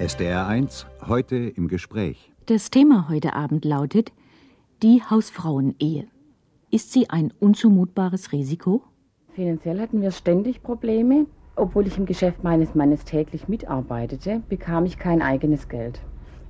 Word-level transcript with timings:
SDR 0.00 0.46
1, 0.46 0.86
heute 1.08 1.36
im 1.36 1.68
Gespräch. 1.68 2.32
Das 2.46 2.70
Thema 2.70 3.10
heute 3.10 3.34
Abend 3.34 3.66
lautet 3.66 4.12
die 4.82 5.02
Hausfrauenehe. 5.02 6.06
Ist 6.70 6.90
sie 6.90 7.10
ein 7.10 7.34
unzumutbares 7.38 8.32
Risiko? 8.32 8.82
Finanziell 9.34 9.78
hatten 9.78 10.00
wir 10.00 10.10
ständig 10.10 10.62
Probleme. 10.62 11.26
Obwohl 11.54 11.86
ich 11.86 11.98
im 11.98 12.06
Geschäft 12.06 12.42
meines 12.42 12.74
Mannes 12.74 13.04
täglich 13.04 13.46
mitarbeitete, 13.46 14.40
bekam 14.48 14.86
ich 14.86 14.98
kein 14.98 15.20
eigenes 15.20 15.68
Geld. 15.68 16.00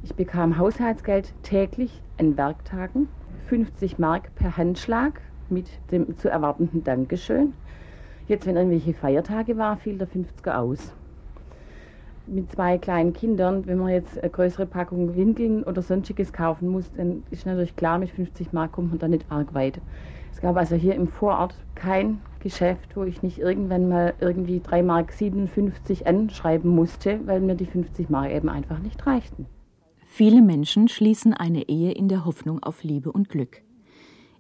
Ich 0.05 0.15
bekam 0.15 0.57
Haushaltsgeld 0.57 1.35
täglich 1.43 2.03
an 2.19 2.37
Werktagen, 2.37 3.09
50 3.49 3.99
Mark 3.99 4.33
per 4.37 4.57
Handschlag 4.57 5.21
mit 5.49 5.67
dem 5.91 6.17
zu 6.17 6.29
erwartenden 6.29 6.85
Dankeschön. 6.85 7.55
Jetzt, 8.29 8.47
wenn 8.47 8.55
irgendwelche 8.55 8.95
Feiertage 8.95 9.57
war, 9.57 9.77
fiel 9.77 9.99
der 9.99 10.07
50er 10.07 10.55
aus. 10.55 10.95
Mit 12.27 12.53
zwei 12.53 12.79
kleinen 12.79 13.13
Kindern, 13.13 13.67
wenn 13.67 13.79
man 13.79 13.89
jetzt 13.89 14.19
eine 14.19 14.31
größere 14.31 14.67
Packung 14.67 15.17
Windeln 15.17 15.65
oder 15.65 15.83
sonstiges 15.83 16.33
kaufen 16.33 16.69
muss, 16.69 16.93
dann 16.97 17.23
ist 17.31 17.47
natürlich 17.47 17.75
klar, 17.77 17.99
mit 17.99 18.11
50 18.11 18.53
Mark 18.53 18.73
kommt 18.73 18.91
man 18.91 18.99
da 18.99 19.09
nicht 19.09 19.27
arg 19.31 19.53
weit. 19.55 19.81
Es 20.33 20.41
gab 20.41 20.57
also 20.57 20.77
hier 20.77 20.95
im 20.95 21.09
Vorort 21.09 21.55
kein 21.75 22.21
Geschäft, 22.41 22.97
wo 22.97 23.05
ich 23.05 23.23
nicht 23.23 23.39
irgendwann 23.39 23.89
mal 23.89 24.15
irgendwie 24.21 24.61
3 24.61 24.83
Mark 24.83 25.13
57 25.13 26.07
anschreiben 26.07 26.71
musste, 26.71 27.21
weil 27.27 27.41
mir 27.41 27.57
die 27.57 27.67
50 27.67 28.09
Mark 28.11 28.31
eben 28.31 28.49
einfach 28.49 28.79
nicht 28.79 29.07
reichten. 29.07 29.47
Viele 30.07 30.43
Menschen 30.43 30.89
schließen 30.89 31.35
eine 31.35 31.69
Ehe 31.69 31.93
in 31.93 32.09
der 32.09 32.25
Hoffnung 32.25 32.63
auf 32.63 32.83
Liebe 32.83 33.13
und 33.13 33.29
Glück. 33.29 33.63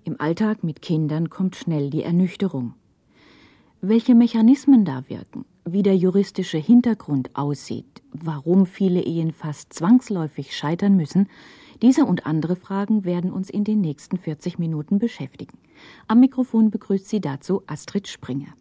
Im 0.05 0.21
Alltag 0.21 0.65
mit 0.65 0.83
Kindern 0.83 1.31
kommt 1.31 1.57
schnell 1.57 1.91
die 1.91 2.03
Ernüchterung. 2.03 2.75
Welche 3.81 4.15
Mechanismen 4.15 4.85
da 4.85 5.05
wirken, 5.09 5.45
wie 5.73 5.83
der 5.83 5.97
juristische 5.97 6.59
Hintergrund 6.59 7.31
aussieht, 7.35 8.03
warum 8.13 8.67
viele 8.67 9.03
Ehen 9.03 9.33
fast 9.33 9.73
zwangsläufig 9.73 10.57
scheitern 10.57 10.97
müssen, 10.97 11.29
diese 11.83 12.05
und 12.05 12.27
andere 12.27 12.57
Fragen 12.57 13.05
werden 13.05 13.33
uns 13.33 13.49
in 13.49 13.65
den 13.65 13.81
nächsten 13.81 14.19
40 14.19 14.59
Minuten 14.59 14.99
beschäftigen. 14.99 15.59
Am 16.09 16.21
Mikrofon 16.21 16.71
begrüßt 16.71 17.09
sie 17.09 17.21
dazu 17.21 17.63
Astrid 17.67 18.07
Springer. 18.07 18.55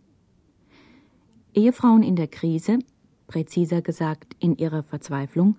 Ehefrauen 1.54 2.04
in 2.04 2.16
der 2.16 2.28
Krise, 2.28 2.80
präziser 3.28 3.82
gesagt 3.82 4.36
in 4.40 4.56
ihrer 4.56 4.84
Verzweiflung, 4.84 5.58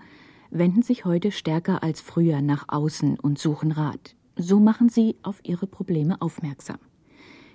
wenden 0.50 0.82
sich 0.82 1.04
heute 1.04 1.32
stärker 1.32 1.82
als 1.82 2.00
früher 2.00 2.40
nach 2.40 2.64
außen 2.68 3.18
und 3.18 3.38
suchen 3.38 3.72
Rat. 3.72 4.16
So 4.36 4.58
machen 4.58 4.88
sie 4.88 5.16
auf 5.22 5.40
ihre 5.42 5.66
Probleme 5.66 6.20
aufmerksam. 6.22 6.78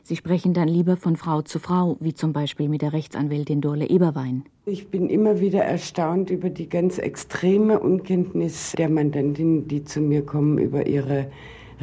Sie 0.08 0.16
sprechen 0.16 0.54
dann 0.54 0.68
lieber 0.68 0.98
von 0.98 1.16
Frau 1.16 1.42
zu 1.42 1.58
Frau, 1.58 1.98
wie 2.00 2.14
zum 2.14 2.32
Beispiel 2.32 2.70
mit 2.70 2.84
der 2.84 2.94
Rechtsanwältin 2.94 3.60
Dorle 3.60 3.90
Eberwein. 3.90 4.44
Ich 4.68 4.90
bin 4.90 5.10
immer 5.10 5.40
wieder 5.40 5.64
erstaunt 5.64 6.30
über 6.30 6.52
die 6.52 6.70
ganz 6.70 7.00
extreme 7.00 7.80
Unkenntnis 7.80 8.74
der 8.78 8.88
Mandantinnen, 8.88 9.68
die 9.68 9.84
zu 9.84 10.02
mir 10.02 10.24
kommen, 10.24 10.60
über 10.60 10.86
ihre 10.86 11.32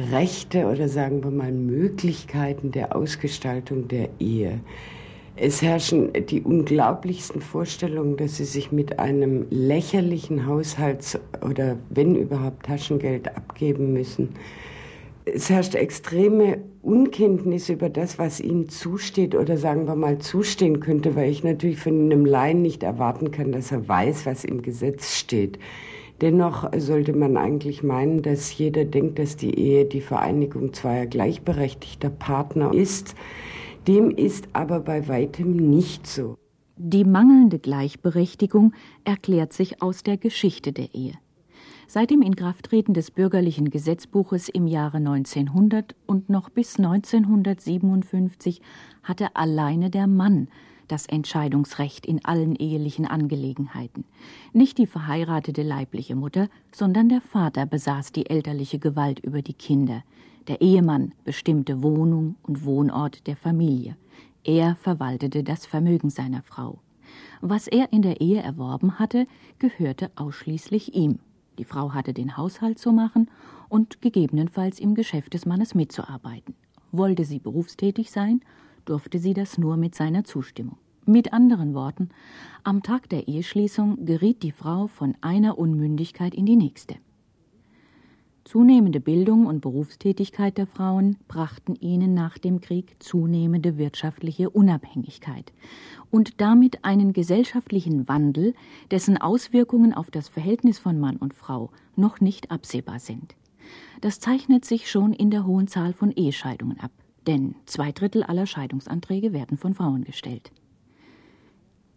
Rechte 0.09 0.67
oder 0.67 0.87
sagen 0.87 1.21
wir 1.21 1.31
mal 1.31 1.51
Möglichkeiten 1.51 2.71
der 2.71 2.95
Ausgestaltung 2.95 3.89
der 3.89 4.07
Ehe. 4.19 4.61
Es 5.35 5.61
herrschen 5.61 6.13
die 6.29 6.43
unglaublichsten 6.43 7.41
Vorstellungen, 7.41 8.15
dass 8.15 8.37
sie 8.37 8.45
sich 8.45 8.71
mit 8.71 8.99
einem 8.99 9.47
lächerlichen 9.49 10.45
Haushalts- 10.45 11.19
oder 11.41 11.75
wenn 11.89 12.15
überhaupt 12.15 12.67
Taschengeld 12.67 13.35
abgeben 13.35 13.91
müssen 13.91 14.29
es 15.25 15.49
herrscht 15.49 15.75
extreme 15.75 16.59
Unkenntnis 16.81 17.69
über 17.69 17.89
das, 17.89 18.19
was 18.19 18.39
ihnen 18.39 18.69
zusteht 18.69 19.35
oder 19.35 19.57
sagen 19.57 19.87
wir 19.87 19.95
mal 19.95 20.19
zustehen 20.19 20.79
könnte, 20.79 21.15
weil 21.15 21.29
ich 21.29 21.43
natürlich 21.43 21.79
von 21.79 21.93
einem 21.93 22.25
Laien 22.25 22.61
nicht 22.61 22.83
erwarten 22.83 23.31
kann, 23.31 23.51
dass 23.51 23.71
er 23.71 23.87
weiß, 23.87 24.25
was 24.25 24.43
im 24.43 24.61
Gesetz 24.61 25.15
steht. 25.15 25.59
Dennoch 26.21 26.69
sollte 26.77 27.13
man 27.13 27.37
eigentlich 27.37 27.83
meinen, 27.83 28.21
dass 28.21 28.57
jeder 28.57 28.85
denkt, 28.85 29.19
dass 29.19 29.35
die 29.35 29.57
Ehe 29.57 29.85
die 29.85 30.01
Vereinigung 30.01 30.73
zweier 30.73 31.05
gleichberechtigter 31.05 32.09
Partner 32.09 32.73
ist. 32.73 33.15
Dem 33.87 34.11
ist 34.11 34.47
aber 34.53 34.79
bei 34.79 35.07
weitem 35.07 35.55
nicht 35.55 36.07
so. 36.07 36.37
Die 36.77 37.03
mangelnde 37.03 37.59
Gleichberechtigung 37.59 38.73
erklärt 39.03 39.53
sich 39.53 39.81
aus 39.81 40.03
der 40.03 40.17
Geschichte 40.17 40.71
der 40.71 40.93
Ehe. 40.93 41.13
Seit 41.93 42.09
dem 42.09 42.23
Inkrafttreten 42.23 42.95
des 42.95 43.11
bürgerlichen 43.11 43.69
Gesetzbuches 43.69 44.49
im 44.49 44.65
Jahre 44.65 44.97
1900 44.97 45.93
und 46.07 46.27
noch 46.27 46.49
bis 46.49 46.79
1957 46.79 48.63
hatte 49.03 49.35
alleine 49.35 49.91
der 49.91 50.07
Mann 50.07 50.47
das 50.87 51.05
Entscheidungsrecht 51.05 52.07
in 52.07 52.25
allen 52.25 52.55
ehelichen 52.55 53.05
Angelegenheiten. 53.05 54.05
Nicht 54.53 54.79
die 54.79 54.87
verheiratete 54.87 55.61
leibliche 55.61 56.15
Mutter, 56.15 56.49
sondern 56.71 57.09
der 57.09 57.21
Vater 57.21 57.67
besaß 57.67 58.11
die 58.11 58.27
elterliche 58.27 58.79
Gewalt 58.79 59.19
über 59.19 59.43
die 59.43 59.53
Kinder. 59.53 60.03
Der 60.47 60.61
Ehemann 60.61 61.13
bestimmte 61.25 61.83
Wohnung 61.83 62.37
und 62.41 62.65
Wohnort 62.65 63.27
der 63.27 63.35
Familie. 63.35 63.97
Er 64.43 64.77
verwaltete 64.77 65.43
das 65.43 65.67
Vermögen 65.67 66.09
seiner 66.09 66.41
Frau. 66.41 66.79
Was 67.41 67.67
er 67.67 67.93
in 67.93 68.01
der 68.01 68.19
Ehe 68.19 68.41
erworben 68.41 68.97
hatte, 68.97 69.27
gehörte 69.59 70.09
ausschließlich 70.15 70.95
ihm. 70.95 71.19
Die 71.57 71.65
Frau 71.65 71.93
hatte 71.93 72.13
den 72.13 72.37
Haushalt 72.37 72.79
zu 72.79 72.91
machen 72.91 73.29
und 73.69 74.01
gegebenenfalls 74.01 74.79
im 74.79 74.95
Geschäft 74.95 75.33
des 75.33 75.45
Mannes 75.45 75.75
mitzuarbeiten. 75.75 76.55
Wollte 76.91 77.25
sie 77.25 77.39
berufstätig 77.39 78.11
sein, 78.11 78.41
durfte 78.85 79.19
sie 79.19 79.33
das 79.33 79.57
nur 79.57 79.77
mit 79.77 79.95
seiner 79.95 80.23
Zustimmung. 80.23 80.77
Mit 81.05 81.33
anderen 81.33 81.73
Worten, 81.73 82.09
am 82.63 82.81
Tag 82.81 83.09
der 83.09 83.27
Eheschließung 83.27 84.05
geriet 84.05 84.41
die 84.41 84.51
Frau 84.51 84.87
von 84.87 85.15
einer 85.21 85.57
Unmündigkeit 85.57 86.33
in 86.33 86.45
die 86.45 86.55
nächste. 86.55 86.95
Zunehmende 88.45 88.99
Bildung 88.99 89.45
und 89.45 89.61
Berufstätigkeit 89.61 90.57
der 90.57 90.67
Frauen 90.67 91.15
brachten 91.29 91.75
ihnen 91.75 92.13
nach 92.13 92.37
dem 92.37 92.59
Krieg 92.59 92.97
zunehmende 92.99 93.77
wirtschaftliche 93.77 94.49
Unabhängigkeit 94.49 95.53
und 96.11 96.41
damit 96.41 96.83
einen 96.83 97.13
gesellschaftlichen 97.13 98.07
Wandel, 98.09 98.53
dessen 98.91 99.17
Auswirkungen 99.17 99.93
auf 99.93 100.11
das 100.11 100.27
Verhältnis 100.27 100.77
von 100.77 100.99
Mann 100.99 101.15
und 101.15 101.33
Frau 101.33 101.71
noch 101.95 102.19
nicht 102.19 102.51
absehbar 102.51 102.99
sind. 102.99 103.35
Das 104.01 104.19
zeichnet 104.19 104.65
sich 104.65 104.91
schon 104.91 105.13
in 105.13 105.31
der 105.31 105.45
hohen 105.45 105.67
Zahl 105.67 105.93
von 105.93 106.11
Ehescheidungen 106.11 106.79
ab, 106.81 106.91
denn 107.25 107.55
zwei 107.65 107.93
Drittel 107.93 108.23
aller 108.23 108.45
Scheidungsanträge 108.45 109.31
werden 109.31 109.57
von 109.57 109.73
Frauen 109.73 110.03
gestellt. 110.03 110.51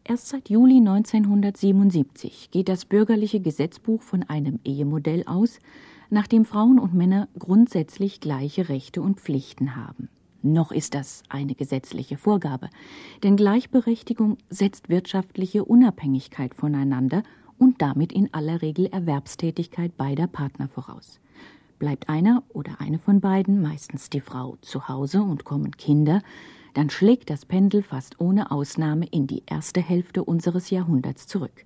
Erst 0.04 0.28
seit 0.28 0.48
Juli 0.48 0.76
1977 0.76 2.52
geht 2.52 2.68
das 2.68 2.84
bürgerliche 2.84 3.40
Gesetzbuch 3.40 4.02
von 4.02 4.22
einem 4.22 4.60
Ehemodell 4.64 5.24
aus, 5.26 5.58
nachdem 6.11 6.44
Frauen 6.44 6.78
und 6.78 6.94
Männer 6.94 7.28
grundsätzlich 7.39 8.21
gleiche 8.21 8.69
Rechte 8.69 9.03
und 9.03 9.21
Pflichten 9.21 9.77
haben. 9.77 10.09
Noch 10.43 10.71
ist 10.71 10.94
das 10.94 11.22
eine 11.28 11.55
gesetzliche 11.55 12.17
Vorgabe, 12.17 12.69
denn 13.22 13.37
Gleichberechtigung 13.37 14.39
setzt 14.49 14.89
wirtschaftliche 14.89 15.65
Unabhängigkeit 15.65 16.55
voneinander 16.55 17.22
und 17.59 17.83
damit 17.83 18.12
in 18.12 18.33
aller 18.33 18.62
Regel 18.62 18.87
Erwerbstätigkeit 18.87 19.97
beider 19.97 20.27
Partner 20.27 20.69
voraus. 20.69 21.21
Bleibt 21.78 22.09
einer 22.09 22.43
oder 22.49 22.81
eine 22.81 22.99
von 22.99 23.21
beiden, 23.21 23.61
meistens 23.61 24.09
die 24.09 24.21
Frau, 24.21 24.56
zu 24.62 24.88
Hause 24.88 25.23
und 25.23 25.44
kommen 25.44 25.77
Kinder, 25.77 26.23
dann 26.75 26.91
schlägt 26.91 27.31
das 27.31 27.44
Pendel 27.44 27.83
fast 27.83 28.21
ohne 28.21 28.50
Ausnahme 28.50 29.06
in 29.06 29.27
die 29.27 29.43
erste 29.47 29.81
Hälfte 29.81 30.23
unseres 30.25 30.71
Jahrhunderts 30.71 31.27
zurück. 31.27 31.65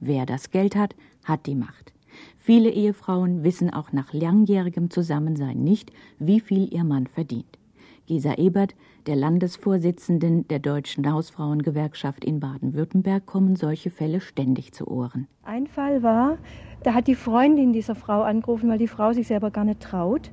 Wer 0.00 0.26
das 0.26 0.50
Geld 0.50 0.76
hat, 0.76 0.94
hat 1.24 1.46
die 1.46 1.54
Macht. 1.54 1.92
Viele 2.36 2.70
Ehefrauen 2.70 3.42
wissen 3.42 3.72
auch 3.72 3.92
nach 3.92 4.12
langjährigem 4.12 4.90
Zusammensein 4.90 5.62
nicht, 5.62 5.92
wie 6.18 6.40
viel 6.40 6.72
ihr 6.72 6.84
Mann 6.84 7.06
verdient. 7.06 7.58
Gesa 8.06 8.34
Ebert, 8.34 8.74
der 9.06 9.16
Landesvorsitzenden 9.16 10.46
der 10.48 10.60
Deutschen 10.60 11.10
Hausfrauengewerkschaft 11.10 12.24
in 12.24 12.38
Baden-Württemberg, 12.38 13.26
kommen 13.26 13.56
solche 13.56 13.90
Fälle 13.90 14.20
ständig 14.20 14.72
zu 14.72 14.86
Ohren. 14.86 15.26
Ein 15.42 15.66
Fall 15.66 16.02
war, 16.02 16.38
da 16.84 16.94
hat 16.94 17.08
die 17.08 17.16
Freundin 17.16 17.72
dieser 17.72 17.96
Frau 17.96 18.22
angerufen, 18.22 18.68
weil 18.68 18.78
die 18.78 18.86
Frau 18.86 19.12
sich 19.12 19.26
selber 19.26 19.50
gar 19.50 19.64
nicht 19.64 19.80
traut. 19.80 20.30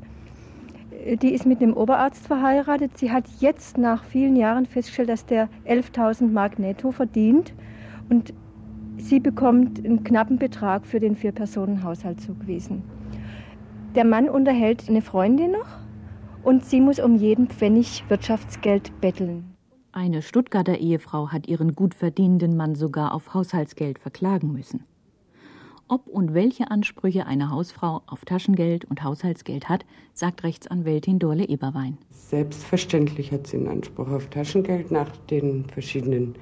Die 1.21 1.33
ist 1.33 1.47
mit 1.47 1.61
einem 1.61 1.73
Oberarzt 1.73 2.27
verheiratet. 2.27 2.97
Sie 2.97 3.11
hat 3.11 3.25
jetzt 3.39 3.77
nach 3.79 4.03
vielen 4.03 4.35
Jahren 4.35 4.67
festgestellt, 4.67 5.09
dass 5.09 5.25
der 5.25 5.49
11.000 5.65 6.27
Mark 6.31 6.59
netto 6.59 6.91
verdient. 6.91 7.53
Und 8.09 8.33
Sie 8.97 9.19
bekommt 9.19 9.79
einen 9.79 10.03
knappen 10.03 10.37
Betrag 10.37 10.85
für 10.85 10.99
den 10.99 11.15
Vier-Personen-Haushalt 11.15 12.21
zugewiesen. 12.21 12.83
Der 13.95 14.05
Mann 14.05 14.29
unterhält 14.29 14.89
eine 14.89 15.01
Freundin 15.01 15.51
noch 15.51 15.79
und 16.43 16.65
sie 16.65 16.81
muss 16.81 16.99
um 16.99 17.15
jeden 17.15 17.47
Pfennig 17.47 18.03
Wirtschaftsgeld 18.09 18.99
betteln. 19.01 19.55
Eine 19.91 20.21
Stuttgarter 20.23 20.79
Ehefrau 20.79 21.29
hat 21.29 21.47
ihren 21.47 21.75
gut 21.75 21.93
verdienenden 21.93 22.57
Mann 22.57 22.75
sogar 22.75 23.13
auf 23.13 23.33
Haushaltsgeld 23.33 23.99
verklagen 23.99 24.51
müssen. 24.51 24.83
Ob 25.87 26.07
und 26.07 26.33
welche 26.33 26.71
Ansprüche 26.71 27.27
eine 27.27 27.51
Hausfrau 27.51 28.01
auf 28.07 28.25
Taschengeld 28.25 28.85
und 28.85 29.03
Haushaltsgeld 29.03 29.69
hat, 29.69 29.85
sagt 30.13 30.43
Rechtsanwältin 30.43 31.19
Dorle 31.19 31.47
Eberwein. 31.47 31.97
Selbstverständlich 32.09 33.31
hat 33.31 33.45
sie 33.45 33.57
einen 33.57 33.67
Anspruch 33.67 34.09
auf 34.09 34.27
Taschengeld 34.27 34.89
nach 34.89 35.15
den 35.29 35.65
verschiedenen 35.65 36.35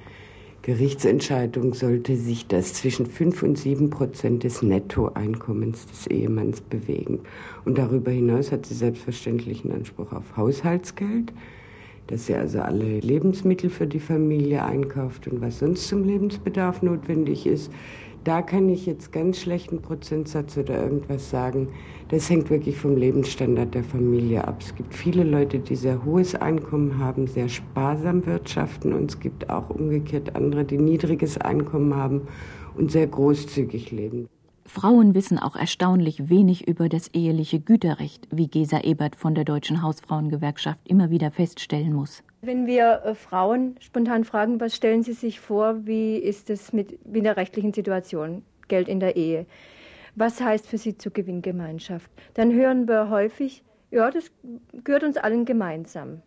Gerichtsentscheidung 0.62 1.74
sollte 1.74 2.16
sich 2.16 2.46
das 2.46 2.74
zwischen 2.74 3.06
5 3.06 3.42
und 3.42 3.58
7 3.58 3.90
Prozent 3.90 4.44
des 4.44 4.62
Nettoeinkommens 4.62 5.86
des 5.86 6.06
Ehemanns 6.06 6.60
bewegen. 6.60 7.18
Und 7.64 7.78
darüber 7.78 8.12
hinaus 8.12 8.52
hat 8.52 8.66
sie 8.66 8.74
selbstverständlich 8.74 9.64
einen 9.64 9.74
Anspruch 9.74 10.12
auf 10.12 10.36
Haushaltsgeld, 10.36 11.32
dass 12.06 12.26
sie 12.26 12.36
also 12.36 12.60
alle 12.60 13.00
Lebensmittel 13.00 13.70
für 13.70 13.88
die 13.88 13.98
Familie 13.98 14.64
einkauft 14.64 15.26
und 15.26 15.40
was 15.40 15.58
sonst 15.58 15.88
zum 15.88 16.04
Lebensbedarf 16.04 16.80
notwendig 16.82 17.44
ist. 17.44 17.72
Da 18.24 18.40
kann 18.40 18.68
ich 18.68 18.86
jetzt 18.86 19.10
ganz 19.10 19.40
schlechten 19.40 19.82
Prozentsatz 19.82 20.56
oder 20.56 20.80
irgendwas 20.80 21.28
sagen. 21.28 21.68
Das 22.08 22.30
hängt 22.30 22.50
wirklich 22.50 22.76
vom 22.76 22.96
Lebensstandard 22.96 23.74
der 23.74 23.82
Familie 23.82 24.46
ab. 24.46 24.58
Es 24.60 24.76
gibt 24.76 24.94
viele 24.94 25.24
Leute, 25.24 25.58
die 25.58 25.74
sehr 25.74 26.04
hohes 26.04 26.36
Einkommen 26.36 26.98
haben, 26.98 27.26
sehr 27.26 27.48
sparsam 27.48 28.24
wirtschaften 28.24 28.92
und 28.92 29.10
es 29.10 29.18
gibt 29.18 29.50
auch 29.50 29.70
umgekehrt 29.70 30.36
andere, 30.36 30.64
die 30.64 30.78
niedriges 30.78 31.36
Einkommen 31.36 31.96
haben 31.96 32.28
und 32.76 32.92
sehr 32.92 33.08
großzügig 33.08 33.90
leben. 33.90 34.28
Frauen 34.64 35.14
wissen 35.14 35.38
auch 35.38 35.56
erstaunlich 35.56 36.28
wenig 36.28 36.68
über 36.68 36.88
das 36.88 37.08
eheliche 37.08 37.60
Güterrecht, 37.60 38.28
wie 38.30 38.48
Gesa 38.48 38.80
Ebert 38.80 39.16
von 39.16 39.34
der 39.34 39.44
Deutschen 39.44 39.82
Hausfrauengewerkschaft 39.82 40.80
immer 40.88 41.10
wieder 41.10 41.30
feststellen 41.30 41.92
muss. 41.92 42.22
Wenn 42.42 42.66
wir 42.66 43.02
äh, 43.04 43.14
Frauen 43.14 43.76
spontan 43.80 44.24
fragen, 44.24 44.60
was 44.60 44.74
stellen 44.74 45.02
sie 45.02 45.12
sich 45.12 45.40
vor, 45.40 45.86
wie 45.86 46.16
ist 46.16 46.50
es 46.50 46.72
mit, 46.72 47.06
mit 47.06 47.24
der 47.24 47.36
rechtlichen 47.36 47.72
Situation, 47.72 48.42
Geld 48.68 48.88
in 48.88 49.00
der 49.00 49.16
Ehe? 49.16 49.46
Was 50.14 50.40
heißt 50.40 50.66
für 50.66 50.78
sie 50.78 50.96
zur 50.96 51.12
Gewinngemeinschaft? 51.12 52.10
Dann 52.34 52.52
hören 52.52 52.86
wir 52.86 53.10
häufig, 53.10 53.62
ja, 53.90 54.10
das 54.10 54.30
gehört 54.84 55.04
uns 55.04 55.16
allen 55.16 55.44
gemeinsam. 55.44 56.22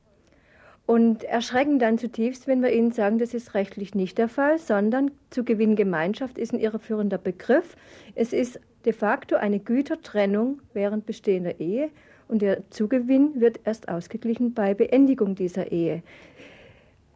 Und 0.86 1.24
erschrecken 1.24 1.80
dann 1.80 1.98
zutiefst, 1.98 2.48
wenn 2.48 2.62
wir 2.62 2.72
ihnen 2.72 2.92
sagen, 2.92 3.18
das 3.18 3.34
ist 3.34 3.56
rechtlich 3.56 3.96
nicht 3.96 4.18
der 4.20 4.30
Fall, 4.30 4.60
sondern 4.60 5.12
zu 5.32 5.44
Gewinngemeinschaft 5.44 6.38
ist 6.38 6.54
ein 6.54 6.60
irreführender 6.60 7.18
Begriff. 7.18 7.76
Es 8.14 8.34
ist 8.34 8.60
de 8.86 8.94
facto 8.94 9.36
eine 9.36 9.60
Gütertrennung 9.60 10.62
während 10.74 11.08
bestehender 11.08 11.60
Ehe 11.60 11.90
und 12.28 12.42
der 12.42 12.70
Zugewinn 12.70 13.40
wird 13.42 13.60
erst 13.64 13.90
ausgeglichen 13.90 14.54
bei 14.54 14.74
Beendigung 14.76 15.34
dieser 15.36 15.72
Ehe. 15.72 16.04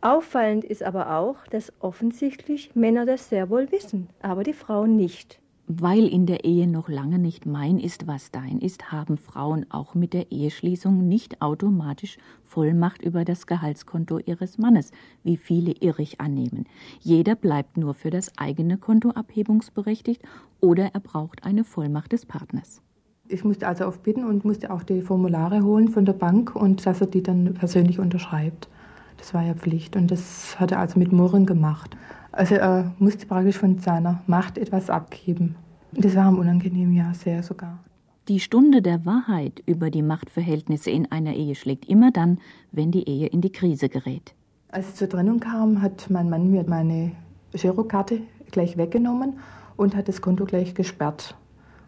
Auffallend 0.01 0.63
ist 0.63 0.81
aber 0.81 1.15
auch, 1.15 1.45
dass 1.47 1.73
offensichtlich 1.79 2.75
Männer 2.75 3.05
das 3.05 3.29
sehr 3.29 3.49
wohl 3.49 3.71
wissen, 3.71 4.09
aber 4.21 4.43
die 4.43 4.53
Frauen 4.53 4.95
nicht. 4.95 5.39
Weil 5.71 6.07
in 6.07 6.25
der 6.25 6.45
Ehe 6.45 6.65
noch 6.65 6.89
lange 6.89 7.19
nicht 7.19 7.45
mein 7.45 7.77
ist, 7.77 8.07
was 8.07 8.31
dein 8.31 8.57
ist, 8.57 8.91
haben 8.91 9.17
Frauen 9.17 9.67
auch 9.69 9.93
mit 9.93 10.13
der 10.13 10.31
Eheschließung 10.31 11.07
nicht 11.07 11.43
automatisch 11.43 12.17
Vollmacht 12.43 13.03
über 13.03 13.23
das 13.23 13.45
Gehaltskonto 13.45 14.17
ihres 14.17 14.57
Mannes, 14.57 14.89
wie 15.23 15.37
viele 15.37 15.73
irrig 15.79 16.19
annehmen. 16.19 16.65
Jeder 17.01 17.35
bleibt 17.35 17.77
nur 17.77 17.93
für 17.93 18.09
das 18.09 18.35
eigene 18.35 18.79
Konto 18.79 19.11
abhebungsberechtigt 19.11 20.23
oder 20.59 20.89
er 20.95 21.01
braucht 21.01 21.43
eine 21.43 21.63
Vollmacht 21.63 22.13
des 22.13 22.25
Partners. 22.25 22.81
Ich 23.27 23.43
musste 23.43 23.67
also 23.67 23.85
aufbitten 23.85 24.23
und 24.23 24.43
musste 24.43 24.73
auch 24.73 24.81
die 24.81 25.03
Formulare 25.03 25.61
holen 25.61 25.89
von 25.89 26.03
der 26.03 26.13
Bank 26.13 26.55
und 26.55 26.87
dass 26.87 26.99
er 26.99 27.05
die 27.05 27.21
dann 27.21 27.53
persönlich 27.53 27.99
unterschreibt. 27.99 28.69
Das 29.17 29.35
war 29.35 29.45
ja 29.45 29.53
Pflicht 29.53 29.95
und 29.95 30.09
das 30.09 30.59
hat 30.59 30.71
er 30.71 30.79
also 30.79 30.97
mit 30.97 31.11
Murren 31.11 31.45
gemacht. 31.45 31.95
Also 32.31 32.55
er 32.55 32.93
musste 32.99 33.25
praktisch 33.25 33.57
von 33.57 33.79
seiner 33.79 34.21
Macht 34.27 34.57
etwas 34.57 34.89
abgeben. 34.89 35.55
Das 35.91 36.15
war 36.15 36.29
ihm 36.29 36.37
unangenehm, 36.37 36.93
ja, 36.93 37.13
sehr 37.13 37.41
sogar. 37.43 37.79
Die 38.27 38.39
Stunde 38.39 38.83
der 38.83 39.05
Wahrheit 39.05 39.63
über 39.65 39.89
die 39.89 40.03
Machtverhältnisse 40.03 40.91
in 40.91 41.11
einer 41.11 41.33
Ehe 41.33 41.55
schlägt 41.55 41.89
immer 41.89 42.11
dann, 42.11 42.37
wenn 42.71 42.91
die 42.91 43.09
Ehe 43.09 43.27
in 43.27 43.41
die 43.41 43.51
Krise 43.51 43.89
gerät. 43.89 44.35
Als 44.71 44.89
es 44.89 44.95
zur 44.95 45.09
Trennung 45.09 45.39
kam, 45.39 45.81
hat 45.81 46.11
mein 46.11 46.29
Mann 46.29 46.51
mir 46.51 46.63
meine 46.67 47.13
Girokarte 47.53 48.21
gleich 48.51 48.77
weggenommen 48.77 49.39
und 49.77 49.95
hat 49.95 50.07
das 50.07 50.21
Konto 50.21 50.45
gleich 50.45 50.75
gesperrt. 50.75 51.35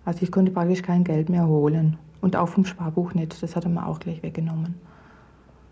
Also 0.03 0.23
ich 0.23 0.31
konnte 0.31 0.51
praktisch 0.51 0.81
kein 0.81 1.03
Geld 1.03 1.29
mehr 1.29 1.47
holen. 1.47 1.97
Und 2.21 2.35
auch 2.35 2.47
vom 2.47 2.65
Sparbuch 2.65 3.13
nicht. 3.13 3.41
Das 3.41 3.55
hat 3.55 3.65
er 3.65 3.69
mir 3.69 3.85
auch 3.85 3.99
gleich 3.99 4.23
weggenommen. 4.23 4.75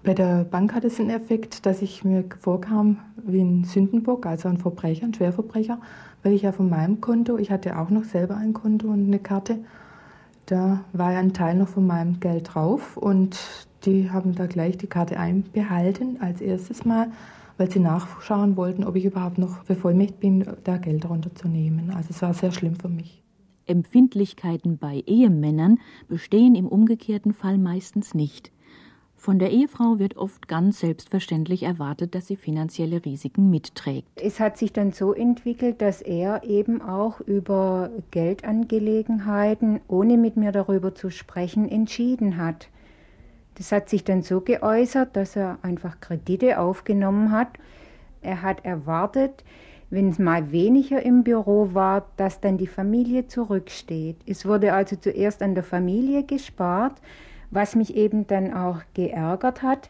Bei 0.04 0.14
der 0.14 0.46
Bank 0.46 0.74
hat 0.74 0.86
es 0.86 0.96
den 0.96 1.10
Effekt, 1.10 1.66
dass 1.66 1.82
ich 1.82 2.06
mir 2.06 2.24
vorkam 2.40 3.00
wie 3.18 3.42
ein 3.42 3.66
Sündenbock, 3.66 4.26
also 4.26 4.48
ein 4.48 4.58
Verbrecher, 4.58 5.06
ein 5.06 5.14
Schwerverbrecher, 5.14 5.80
weil 6.24 6.34
ich 6.34 6.44
ja 6.44 6.54
von 6.54 6.70
meinem 6.70 7.02
Konto, 7.02 7.38
ich 7.38 7.52
hatte 7.52 7.78
auch 7.78 7.90
noch 7.90 8.06
selber 8.06 8.38
ein 8.38 8.54
Konto 8.54 8.88
und 8.88 9.08
eine 9.08 9.20
Karte, 9.20 9.60
da 10.46 10.86
war 10.94 11.14
ja 11.14 11.20
ein 11.20 11.34
Teil 11.34 11.56
noch 11.56 11.68
von 11.68 11.86
meinem 11.86 12.20
Geld 12.22 12.54
drauf 12.54 12.96
und 12.96 13.38
die 13.86 14.10
haben 14.10 14.36
da 14.36 14.48
gleich 14.48 14.78
die 14.78 14.88
Karte 14.88 15.20
einbehalten 15.20 16.18
als 16.22 16.42
erstes 16.42 16.86
Mal, 16.86 17.12
weil 17.58 17.70
sie 17.70 17.80
nachschauen 17.80 18.56
wollten, 18.56 18.86
ob 18.86 18.96
ich 18.96 19.06
überhaupt 19.06 19.38
noch 19.38 19.64
bevollmächtigt 19.66 20.20
bin, 20.22 20.46
da 20.64 20.78
Geld 20.78 21.08
runterzunehmen. 21.10 21.92
Also 21.92 22.10
es 22.12 22.22
war 22.22 22.34
sehr 22.34 22.52
schlimm 22.52 22.76
für 22.76 22.90
mich. 22.90 23.22
Empfindlichkeiten 23.66 24.78
bei 24.78 25.04
Ehemännern 25.06 25.78
bestehen 26.08 26.56
im 26.56 26.68
umgekehrten 26.68 27.34
Fall 27.34 27.58
meistens 27.58 28.16
nicht. 28.16 28.52
Von 29.20 29.38
der 29.38 29.52
Ehefrau 29.52 30.00
wird 30.00 30.16
oft 30.16 30.48
ganz 30.48 30.80
selbstverständlich 30.80 31.64
erwartet, 31.64 32.16
dass 32.16 32.28
sie 32.28 32.38
finanzielle 32.38 33.04
Risiken 33.04 33.50
mitträgt. 33.50 34.08
Es 34.16 34.40
hat 34.40 34.58
sich 34.58 34.72
dann 34.72 34.94
so 34.94 35.14
entwickelt, 35.14 35.82
dass 35.82 36.02
er 36.02 36.46
eben 36.46 36.82
auch 36.82 37.20
über 37.20 37.90
Geldangelegenheiten, 38.12 39.82
ohne 39.90 40.16
mit 40.16 40.38
mir 40.38 40.54
darüber 40.54 40.96
zu 40.96 41.10
sprechen, 41.10 41.68
entschieden 41.68 42.38
hat. 42.38 42.70
Das 43.56 43.74
hat 43.74 43.90
sich 43.90 44.06
dann 44.06 44.22
so 44.22 44.40
geäußert, 44.40 45.18
dass 45.18 45.36
er 45.36 45.60
einfach 45.64 46.00
Kredite 46.00 46.58
aufgenommen 46.58 47.34
hat. 47.34 47.50
Er 48.22 48.42
hat 48.42 48.64
erwartet, 48.64 49.44
wenn 49.90 50.12
es 50.12 50.18
mal 50.18 50.54
weniger 50.54 51.04
im 51.04 51.26
Büro 51.26 51.74
war, 51.74 52.06
dass 52.16 52.40
dann 52.40 52.58
die 52.58 52.68
Familie 52.68 53.28
zurücksteht. 53.28 54.16
Es 54.26 54.46
wurde 54.46 54.72
also 54.72 54.96
zuerst 54.96 55.42
an 55.42 55.56
der 55.56 55.64
Familie 55.66 56.24
gespart, 56.24 57.02
was 57.52 57.76
mich 57.76 57.96
eben 57.96 58.28
dann 58.28 58.54
auch 58.54 58.82
geärgert 58.94 59.62
hat. 59.62 59.90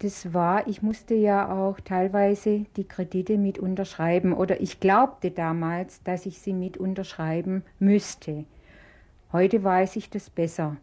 Das 0.00 0.34
war, 0.34 0.66
ich 0.66 0.82
musste 0.82 1.14
ja 1.14 1.50
auch 1.52 1.80
teilweise 1.80 2.66
die 2.76 2.84
Kredite 2.84 3.38
mit 3.38 3.58
unterschreiben 3.58 4.32
oder 4.32 4.60
ich 4.60 4.80
glaubte 4.80 5.30
damals, 5.30 6.02
dass 6.02 6.26
ich 6.26 6.40
sie 6.40 6.52
mit 6.52 6.76
unterschreiben 6.76 7.62
müsste. 7.78 8.44
Heute 9.32 9.62
weiß 9.62 9.96
ich 9.96 10.10
das 10.10 10.30
besser. 10.30 10.76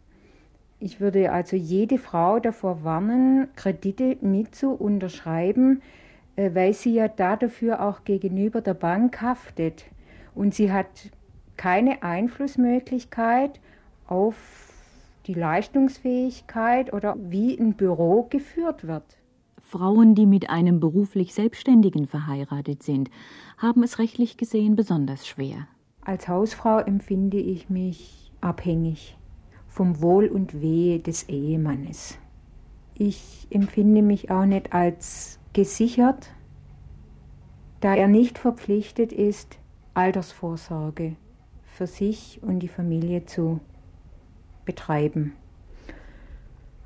Ich 0.80 1.00
würde 1.00 1.30
also 1.30 1.56
jede 1.56 1.98
Frau 1.98 2.40
davor 2.40 2.82
warnen, 2.82 3.48
Kredite 3.54 4.16
mit 4.20 4.54
zu 4.54 4.72
unterschreiben, 4.72 5.80
äh, 6.34 6.50
weil 6.54 6.72
sie 6.72 6.94
ja 6.94 7.06
da 7.06 7.36
dafür 7.36 7.82
auch 7.82 8.04
gegenüber 8.04 8.60
der 8.60 8.74
Bank 8.74 9.20
haftet. 9.20 9.84
Und 10.34 10.54
sie 10.54 10.72
hat 10.72 11.10
keine 11.56 12.02
Einflussmöglichkeit 12.02 13.60
auf 14.08 14.71
die 15.26 15.34
Leistungsfähigkeit 15.34 16.92
oder 16.92 17.16
wie 17.18 17.58
ein 17.58 17.74
Büro 17.74 18.24
geführt 18.24 18.86
wird. 18.86 19.18
Frauen, 19.58 20.14
die 20.14 20.26
mit 20.26 20.50
einem 20.50 20.80
beruflich 20.80 21.32
Selbstständigen 21.34 22.06
verheiratet 22.06 22.82
sind, 22.82 23.10
haben 23.56 23.82
es 23.82 23.98
rechtlich 23.98 24.36
gesehen 24.36 24.76
besonders 24.76 25.26
schwer. 25.26 25.68
Als 26.02 26.28
Hausfrau 26.28 26.78
empfinde 26.78 27.38
ich 27.38 27.70
mich 27.70 28.32
abhängig 28.40 29.16
vom 29.68 30.02
Wohl 30.02 30.26
und 30.26 30.60
Wehe 30.60 30.98
des 30.98 31.28
Ehemannes. 31.28 32.18
Ich 32.94 33.46
empfinde 33.50 34.02
mich 34.02 34.30
auch 34.30 34.44
nicht 34.44 34.72
als 34.72 35.38
gesichert, 35.52 36.30
da 37.80 37.94
er 37.94 38.08
nicht 38.08 38.38
verpflichtet 38.38 39.12
ist, 39.12 39.58
Altersvorsorge 39.94 41.16
für 41.64 41.86
sich 41.86 42.40
und 42.42 42.58
die 42.60 42.68
Familie 42.68 43.24
zu 43.24 43.60
betreiben. 44.64 45.34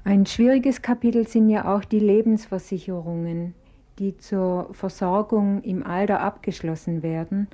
Ein 0.04 0.24
schwieriges 0.26 0.82
Kapitel 0.82 1.26
sind 1.26 1.48
ja 1.48 1.74
auch 1.74 1.84
die 1.84 1.98
Lebensversicherungen, 1.98 3.54
die 3.98 4.16
zur 4.16 4.68
Versorgung 4.72 5.62
im 5.62 5.84
Alter 5.84 6.20
abgeschlossen 6.20 7.02
werden. 7.02 7.48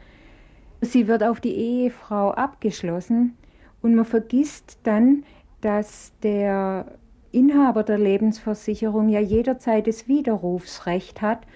Sie 0.80 1.08
wird 1.08 1.22
auf 1.22 1.40
die 1.40 1.54
Ehefrau 1.54 2.32
abgeschlossen 2.32 3.36
und 3.80 3.94
man 3.94 4.04
vergisst 4.04 4.78
dann, 4.82 5.24
dass 5.60 6.12
der 6.22 6.86
Inhaber 7.30 7.84
der 7.84 7.98
Lebensversicherung 7.98 9.08
ja 9.08 9.20
jederzeit 9.20 9.86
das 9.86 10.06
Widerrufsrecht 10.06 11.22
hat 11.22 11.46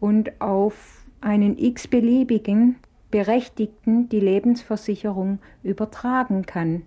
und 0.00 0.40
auf 0.40 1.04
einen 1.20 1.58
x-beliebigen 1.58 2.76
Berechtigten 3.10 4.08
die 4.08 4.20
Lebensversicherung 4.20 5.38
übertragen 5.62 6.46
kann, 6.46 6.82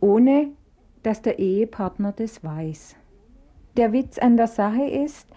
ohne 0.00 0.50
dass 1.02 1.22
der 1.22 1.38
Ehepartner 1.38 2.12
das 2.12 2.42
weiß. 2.44 2.96
Der 3.76 3.92
Witz 3.92 4.18
an 4.18 4.36
der 4.36 4.48
Sache 4.48 4.84
ist, 4.84 5.28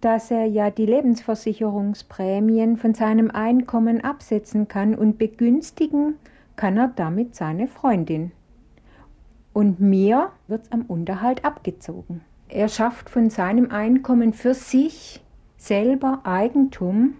dass 0.00 0.30
er 0.30 0.44
ja 0.44 0.70
die 0.70 0.86
Lebensversicherungsprämien 0.86 2.76
von 2.76 2.94
seinem 2.94 3.30
Einkommen 3.30 4.02
absetzen 4.02 4.68
kann 4.68 4.94
und 4.94 5.18
begünstigen 5.18 6.16
kann 6.56 6.76
er 6.76 6.88
damit 6.88 7.34
seine 7.34 7.66
Freundin 7.66 8.32
und 9.54 9.80
mir 9.80 10.30
wird 10.48 10.70
am 10.70 10.82
Unterhalt 10.82 11.44
abgezogen. 11.44 12.20
Er 12.48 12.68
schafft 12.68 13.08
von 13.08 13.30
seinem 13.30 13.70
Einkommen 13.70 14.34
für 14.34 14.52
sich 14.52 15.22
selber 15.56 16.20
Eigentum 16.24 17.14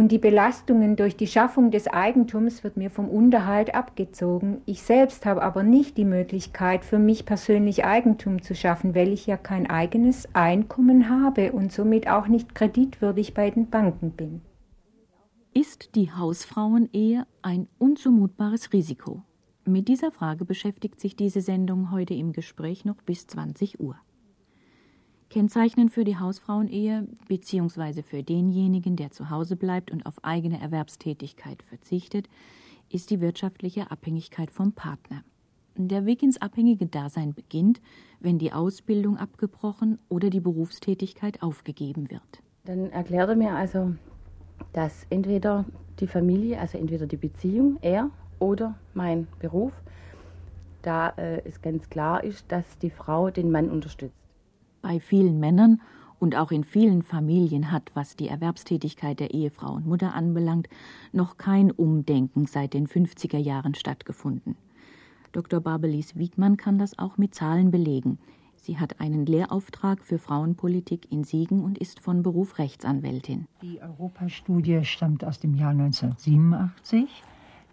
Und 0.00 0.12
die 0.12 0.18
Belastungen 0.18 0.96
durch 0.96 1.14
die 1.14 1.26
Schaffung 1.26 1.70
des 1.70 1.86
Eigentums 1.86 2.64
wird 2.64 2.78
mir 2.78 2.88
vom 2.88 3.10
Unterhalt 3.10 3.74
abgezogen. 3.74 4.62
Ich 4.64 4.80
selbst 4.80 5.26
habe 5.26 5.42
aber 5.42 5.62
nicht 5.62 5.98
die 5.98 6.06
Möglichkeit, 6.06 6.86
für 6.86 6.98
mich 6.98 7.26
persönlich 7.26 7.84
Eigentum 7.84 8.40
zu 8.40 8.54
schaffen, 8.54 8.94
weil 8.94 9.12
ich 9.12 9.26
ja 9.26 9.36
kein 9.36 9.68
eigenes 9.68 10.26
Einkommen 10.34 11.10
habe 11.10 11.52
und 11.52 11.70
somit 11.70 12.08
auch 12.08 12.28
nicht 12.28 12.54
kreditwürdig 12.54 13.34
bei 13.34 13.50
den 13.50 13.68
Banken 13.68 14.12
bin. 14.12 14.40
Ist 15.52 15.94
die 15.94 16.10
Hausfrauenehe 16.10 17.26
ein 17.42 17.68
unzumutbares 17.76 18.72
Risiko? 18.72 19.20
Mit 19.66 19.86
dieser 19.86 20.12
Frage 20.12 20.46
beschäftigt 20.46 20.98
sich 20.98 21.14
diese 21.14 21.42
Sendung 21.42 21.90
heute 21.90 22.14
im 22.14 22.32
Gespräch 22.32 22.86
noch 22.86 23.02
bis 23.02 23.26
20 23.26 23.80
Uhr. 23.80 23.96
Kennzeichnend 25.30 25.92
für 25.92 26.02
die 26.02 26.18
Hausfrauenehe 26.18 27.06
bzw. 27.28 28.02
für 28.02 28.24
denjenigen, 28.24 28.96
der 28.96 29.12
zu 29.12 29.30
Hause 29.30 29.54
bleibt 29.54 29.92
und 29.92 30.04
auf 30.04 30.24
eigene 30.24 30.60
Erwerbstätigkeit 30.60 31.62
verzichtet, 31.62 32.28
ist 32.88 33.10
die 33.10 33.20
wirtschaftliche 33.20 33.92
Abhängigkeit 33.92 34.50
vom 34.50 34.72
Partner. 34.72 35.22
Der 35.76 36.04
Weg 36.04 36.24
ins 36.24 36.42
abhängige 36.42 36.86
Dasein 36.86 37.32
beginnt, 37.32 37.80
wenn 38.18 38.40
die 38.40 38.52
Ausbildung 38.52 39.18
abgebrochen 39.18 40.00
oder 40.08 40.30
die 40.30 40.40
Berufstätigkeit 40.40 41.44
aufgegeben 41.44 42.10
wird. 42.10 42.42
Dann 42.64 42.90
erklärte 42.90 43.36
mir 43.36 43.54
also, 43.54 43.94
dass 44.72 45.06
entweder 45.10 45.64
die 46.00 46.08
Familie, 46.08 46.58
also 46.58 46.76
entweder 46.76 47.06
die 47.06 47.16
Beziehung, 47.16 47.78
er 47.82 48.10
oder 48.40 48.74
mein 48.94 49.28
Beruf, 49.38 49.72
da 50.82 51.10
äh, 51.10 51.40
es 51.44 51.62
ganz 51.62 51.88
klar 51.88 52.24
ist, 52.24 52.50
dass 52.50 52.78
die 52.78 52.90
Frau 52.90 53.30
den 53.30 53.52
Mann 53.52 53.70
unterstützt 53.70 54.19
bei 54.82 55.00
vielen 55.00 55.40
Männern 55.40 55.80
und 56.18 56.36
auch 56.36 56.50
in 56.52 56.64
vielen 56.64 57.02
Familien 57.02 57.72
hat, 57.72 57.90
was 57.94 58.14
die 58.14 58.28
Erwerbstätigkeit 58.28 59.18
der 59.18 59.32
Ehefrau 59.32 59.72
und 59.72 59.86
Mutter 59.86 60.14
anbelangt, 60.14 60.68
noch 61.12 61.38
kein 61.38 61.70
Umdenken 61.70 62.46
seit 62.46 62.74
den 62.74 62.86
50er 62.86 63.38
Jahren 63.38 63.74
stattgefunden. 63.74 64.56
Dr. 65.32 65.60
Barbelis 65.60 66.16
Wiedmann 66.16 66.56
kann 66.56 66.78
das 66.78 66.98
auch 66.98 67.16
mit 67.16 67.34
Zahlen 67.34 67.70
belegen. 67.70 68.18
Sie 68.56 68.78
hat 68.78 69.00
einen 69.00 69.24
Lehrauftrag 69.24 70.04
für 70.04 70.18
Frauenpolitik 70.18 71.10
in 71.10 71.24
Siegen 71.24 71.64
und 71.64 71.78
ist 71.78 72.00
von 72.00 72.22
Beruf 72.22 72.58
Rechtsanwältin. 72.58 73.46
Die 73.62 73.80
Europastudie 73.80 74.84
stammt 74.84 75.24
aus 75.24 75.40
dem 75.40 75.54
Jahr 75.54 75.70
1987 75.70 77.08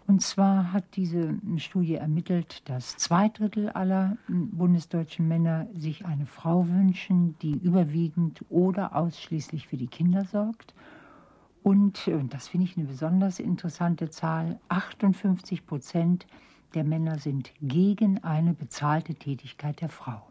und 0.08 0.22
zwar 0.22 0.72
hat 0.72 0.96
diese 0.96 1.34
Studie 1.58 1.96
ermittelt, 1.96 2.66
dass 2.66 2.96
zwei 2.96 3.28
Drittel 3.28 3.68
aller 3.68 4.16
bundesdeutschen 4.26 5.28
Männer 5.28 5.68
sich 5.74 6.06
eine 6.06 6.24
Frau 6.24 6.66
wünschen, 6.66 7.36
die 7.42 7.52
überwiegend 7.52 8.42
oder 8.48 8.96
ausschließlich 8.96 9.68
für 9.68 9.76
die 9.76 9.86
Kinder 9.86 10.24
sorgt. 10.24 10.72
Und, 11.62 12.08
und 12.08 12.32
das 12.32 12.48
finde 12.48 12.64
ich 12.64 12.78
eine 12.78 12.86
besonders 12.86 13.38
interessante 13.38 14.08
Zahl, 14.08 14.58
58 14.70 15.66
Prozent 15.66 16.26
der 16.72 16.84
Männer 16.84 17.18
sind 17.18 17.52
gegen 17.60 18.24
eine 18.24 18.54
bezahlte 18.54 19.14
Tätigkeit 19.14 19.82
der 19.82 19.90
Frau 19.90 20.27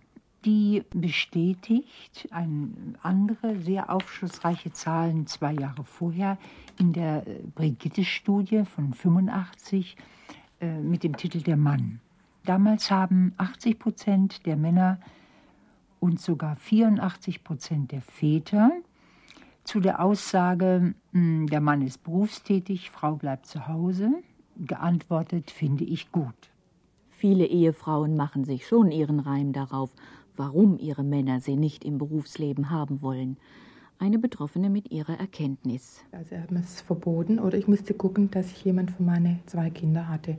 die 0.48 0.86
bestätigt 0.92 2.30
ein, 2.32 2.96
andere 3.02 3.60
sehr 3.60 3.90
aufschlussreiche 3.90 4.72
Zahlen 4.72 5.28
zwei 5.28 5.52
Jahre 5.52 5.84
vorher 5.84 6.38
in 6.80 6.94
der 6.94 7.28
äh, 7.28 7.42
Brigitte-Studie 7.54 8.64
von 8.64 8.94
85 8.94 9.98
äh, 10.62 10.80
mit 10.80 11.04
dem 11.04 11.18
Titel 11.18 11.42
Der 11.42 11.58
Mann. 11.58 12.00
Damals 12.46 12.90
haben 12.90 13.34
80 13.36 13.78
Prozent 13.78 14.46
der 14.46 14.56
Männer 14.56 15.00
und 16.00 16.22
sogar 16.22 16.56
84 16.56 17.44
Prozent 17.44 17.92
der 17.92 18.02
Väter 18.02 18.72
zu 19.66 19.82
der 19.82 20.02
Aussage, 20.02 20.94
hm, 21.12 21.48
der 21.48 21.60
Mann 21.60 21.82
ist 21.82 22.06
berufstätig, 22.06 22.90
Frau 22.90 23.16
bleibt 23.16 23.48
zu 23.48 23.68
Hause, 23.68 24.14
geantwortet, 24.56 25.52
finde 25.52 25.84
ich 25.84 26.10
gut. 26.14 26.36
Viele 27.10 27.46
Ehefrauen 27.46 28.16
machen 28.16 28.46
sich 28.46 28.66
schon 28.66 28.92
ihren 28.92 29.20
Reim 29.20 29.52
darauf, 29.52 29.90
warum 30.38 30.78
ihre 30.78 31.04
Männer 31.04 31.42
sie 31.42 31.56
nicht 31.56 31.84
im 31.84 31.98
Berufsleben 31.98 32.70
haben 32.70 33.02
wollen. 33.02 33.38
Eine 34.00 34.20
Betroffene 34.20 34.70
mit 34.70 34.92
ihrer 34.92 35.20
Erkenntnis. 35.20 36.02
Also 36.12 36.36
er 36.36 36.44
hat 36.44 36.52
mir 36.52 36.60
es 36.60 36.82
verboten 36.82 37.40
oder 37.40 37.58
ich 37.58 37.68
musste 37.68 37.94
gucken, 37.94 38.30
dass 38.30 38.52
ich 38.52 38.64
jemand 38.64 38.92
für 38.92 39.04
meine 39.04 39.40
zwei 39.48 39.70
Kinder 39.70 40.08
hatte, 40.08 40.38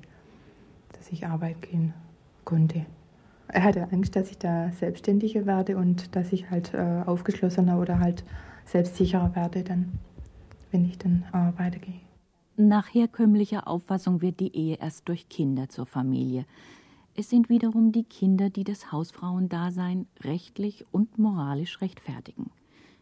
dass 0.92 1.10
ich 1.10 1.26
arbeiten 1.26 1.60
gehen 1.60 1.94
konnte. 2.44 2.86
Er 3.48 3.64
hatte 3.64 3.90
Angst, 3.90 4.14
dass 4.14 4.30
ich 4.30 4.38
da 4.38 4.70
selbstständiger 4.72 5.46
werde 5.46 5.76
und 5.76 6.14
dass 6.14 6.32
ich 6.32 6.50
halt 6.50 6.74
äh, 6.74 7.02
aufgeschlossener 7.04 7.80
oder 7.80 7.98
halt 7.98 8.24
selbstsicherer 8.66 9.34
werde, 9.34 9.64
dann, 9.64 9.98
wenn 10.70 10.84
ich 10.84 10.98
dann 10.98 11.24
arbeiten 11.32 11.80
gehe. 11.80 12.00
Nach 12.56 12.92
herkömmlicher 12.92 13.66
Auffassung 13.66 14.20
wird 14.20 14.40
die 14.40 14.54
Ehe 14.54 14.76
erst 14.80 15.08
durch 15.08 15.28
Kinder 15.28 15.68
zur 15.68 15.86
Familie. 15.86 16.44
Es 17.20 17.30
sind 17.30 17.48
wiederum 17.48 17.90
die 17.90 18.04
Kinder, 18.04 18.48
die 18.48 18.62
das 18.62 18.92
Hausfrauendasein 18.92 20.06
rechtlich 20.22 20.86
und 20.92 21.18
moralisch 21.18 21.80
rechtfertigen. 21.80 22.52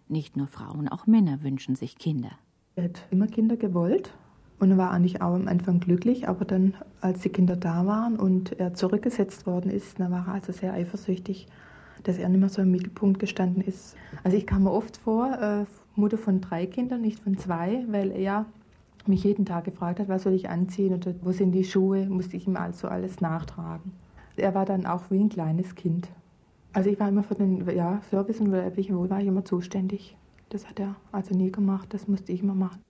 Nicht 0.08 0.38
nur 0.38 0.46
Frauen, 0.46 0.88
auch 0.88 1.06
Männer 1.06 1.42
wünschen 1.42 1.76
sich 1.76 1.98
Kinder. 1.98 2.30
Er 2.76 2.84
hat 2.84 3.04
immer 3.10 3.26
Kinder 3.26 3.58
gewollt 3.58 4.14
und 4.58 4.74
war 4.78 4.90
eigentlich 4.90 5.20
auch 5.20 5.34
am 5.34 5.48
Anfang 5.48 5.80
glücklich, 5.80 6.30
aber 6.30 6.46
dann, 6.46 6.72
als 7.02 7.20
die 7.20 7.28
Kinder 7.28 7.56
da 7.56 7.84
waren 7.84 8.18
und 8.18 8.58
er 8.58 8.72
zurückgesetzt 8.72 9.46
worden 9.46 9.70
ist, 9.70 10.00
dann 10.00 10.12
war 10.12 10.28
er 10.28 10.32
also 10.32 10.50
sehr 10.50 10.72
eifersüchtig, 10.72 11.46
dass 12.02 12.16
er 12.16 12.30
nicht 12.30 12.40
mehr 12.40 12.48
so 12.48 12.62
im 12.62 12.70
Mittelpunkt 12.70 13.18
gestanden 13.18 13.62
ist. 13.62 13.96
Also 14.24 14.38
ich 14.38 14.46
kam 14.46 14.62
mir 14.62 14.72
oft 14.72 14.96
vor, 14.96 15.30
äh, 15.38 15.66
Mutter 15.94 16.16
von 16.16 16.40
drei 16.40 16.64
Kindern, 16.64 17.02
nicht 17.02 17.20
von 17.20 17.36
zwei, 17.36 17.84
weil 17.90 18.12
er 18.12 18.46
mich 19.06 19.24
jeden 19.24 19.44
Tag 19.44 19.64
gefragt 19.64 20.00
hat, 20.00 20.08
was 20.08 20.22
soll 20.22 20.32
ich 20.32 20.48
anziehen 20.48 20.94
oder 20.94 21.14
wo 21.20 21.32
sind 21.32 21.52
die 21.52 21.64
Schuhe, 21.64 22.06
musste 22.06 22.38
ich 22.38 22.46
ihm 22.46 22.56
also 22.56 22.88
alles 22.88 23.20
nachtragen. 23.20 23.92
Er 24.36 24.54
war 24.54 24.64
dann 24.64 24.86
auch 24.86 25.10
wie 25.10 25.18
ein 25.18 25.28
kleines 25.28 25.74
Kind. 25.74 26.08
Also 26.72 26.90
ich 26.90 27.00
war 27.00 27.08
immer 27.08 27.22
für 27.22 27.34
den 27.34 27.66
ja, 27.74 28.00
Service 28.10 28.40
und 28.40 28.52
weiblichen 28.52 28.96
Wohl 28.96 29.08
war 29.08 29.20
ich 29.20 29.26
immer 29.26 29.44
zuständig. 29.44 30.16
Das 30.50 30.68
hat 30.68 30.78
er 30.78 30.96
also 31.10 31.34
nie 31.34 31.50
gemacht, 31.50 31.92
das 31.94 32.06
musste 32.06 32.32
ich 32.32 32.42
immer 32.42 32.54
machen. 32.54 32.82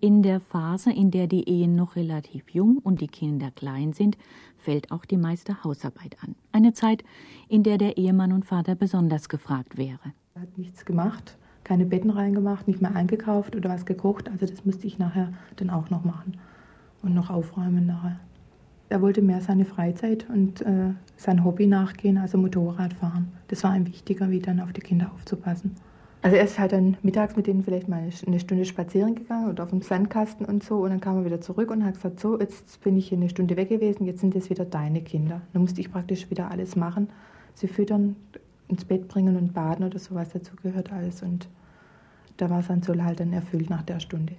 In 0.00 0.22
der 0.22 0.38
Phase, 0.38 0.92
in 0.92 1.10
der 1.10 1.26
die 1.26 1.48
Ehen 1.48 1.76
noch 1.76 1.96
relativ 1.96 2.50
jung 2.50 2.78
und 2.78 3.00
die 3.00 3.08
Kinder 3.08 3.50
klein 3.50 3.92
sind, 3.92 4.18
fällt 4.56 4.92
auch 4.92 5.04
die 5.04 5.16
meiste 5.16 5.64
Hausarbeit 5.64 6.16
an. 6.22 6.34
Eine 6.52 6.74
Zeit, 6.74 7.02
in 7.48 7.62
der 7.62 7.78
der 7.78 7.96
Ehemann 7.96 8.32
und 8.32 8.44
Vater 8.44 8.74
besonders 8.74 9.28
gefragt 9.28 9.78
wäre. 9.78 10.12
Er 10.34 10.42
hat 10.42 10.58
nichts 10.58 10.84
gemacht, 10.84 11.38
keine 11.64 11.86
Betten 11.86 12.10
reingemacht, 12.10 12.68
nicht 12.68 12.82
mehr 12.82 12.94
eingekauft 12.94 13.56
oder 13.56 13.70
was 13.70 13.86
gekocht. 13.86 14.28
Also 14.28 14.46
das 14.46 14.64
musste 14.64 14.86
ich 14.86 14.98
nachher 14.98 15.32
dann 15.56 15.70
auch 15.70 15.90
noch 15.90 16.04
machen 16.04 16.36
und 17.02 17.14
noch 17.14 17.30
aufräumen 17.30 17.86
nachher. 17.86 18.20
Er 18.94 19.02
wollte 19.02 19.22
mehr 19.22 19.40
seine 19.40 19.64
Freizeit 19.64 20.24
und 20.30 20.60
äh, 20.60 20.92
sein 21.16 21.42
Hobby 21.42 21.66
nachgehen, 21.66 22.16
also 22.16 22.38
Motorradfahren. 22.38 23.32
Das 23.48 23.64
war 23.64 23.76
ihm 23.76 23.88
wichtiger, 23.88 24.30
wie 24.30 24.38
dann 24.38 24.60
auf 24.60 24.72
die 24.72 24.82
Kinder 24.82 25.10
aufzupassen. 25.12 25.74
Also 26.22 26.36
er 26.36 26.44
ist 26.44 26.60
halt 26.60 26.70
dann 26.70 26.96
mittags 27.02 27.34
mit 27.34 27.48
denen 27.48 27.64
vielleicht 27.64 27.88
mal 27.88 28.08
eine 28.24 28.38
Stunde 28.38 28.64
spazieren 28.64 29.16
gegangen 29.16 29.50
oder 29.50 29.64
auf 29.64 29.70
dem 29.70 29.82
Sandkasten 29.82 30.46
und 30.46 30.62
so. 30.62 30.76
Und 30.76 30.90
dann 30.90 31.00
kam 31.00 31.16
er 31.16 31.24
wieder 31.24 31.40
zurück 31.40 31.72
und 31.72 31.84
hat 31.84 31.94
gesagt, 31.94 32.20
so, 32.20 32.38
jetzt 32.38 32.80
bin 32.84 32.96
ich 32.96 33.08
hier 33.08 33.18
eine 33.18 33.28
Stunde 33.28 33.56
weg 33.56 33.68
gewesen, 33.68 34.06
jetzt 34.06 34.20
sind 34.20 34.36
das 34.36 34.48
wieder 34.48 34.64
deine 34.64 35.02
Kinder. 35.02 35.40
Dann 35.52 35.62
musste 35.62 35.80
ich 35.80 35.90
praktisch 35.90 36.30
wieder 36.30 36.52
alles 36.52 36.76
machen. 36.76 37.08
Sie 37.54 37.66
füttern, 37.66 38.14
ins 38.68 38.84
Bett 38.84 39.08
bringen 39.08 39.36
und 39.36 39.54
baden 39.54 39.84
oder 39.84 39.98
sowas 39.98 40.28
dazu 40.32 40.54
gehört 40.62 40.92
alles. 40.92 41.20
Und 41.20 41.48
da 42.36 42.48
war 42.48 42.62
sein 42.62 42.84
Soll 42.84 43.02
halt 43.02 43.18
dann 43.18 43.32
erfüllt 43.32 43.70
nach 43.70 43.82
der 43.82 43.98
Stunde. 43.98 44.34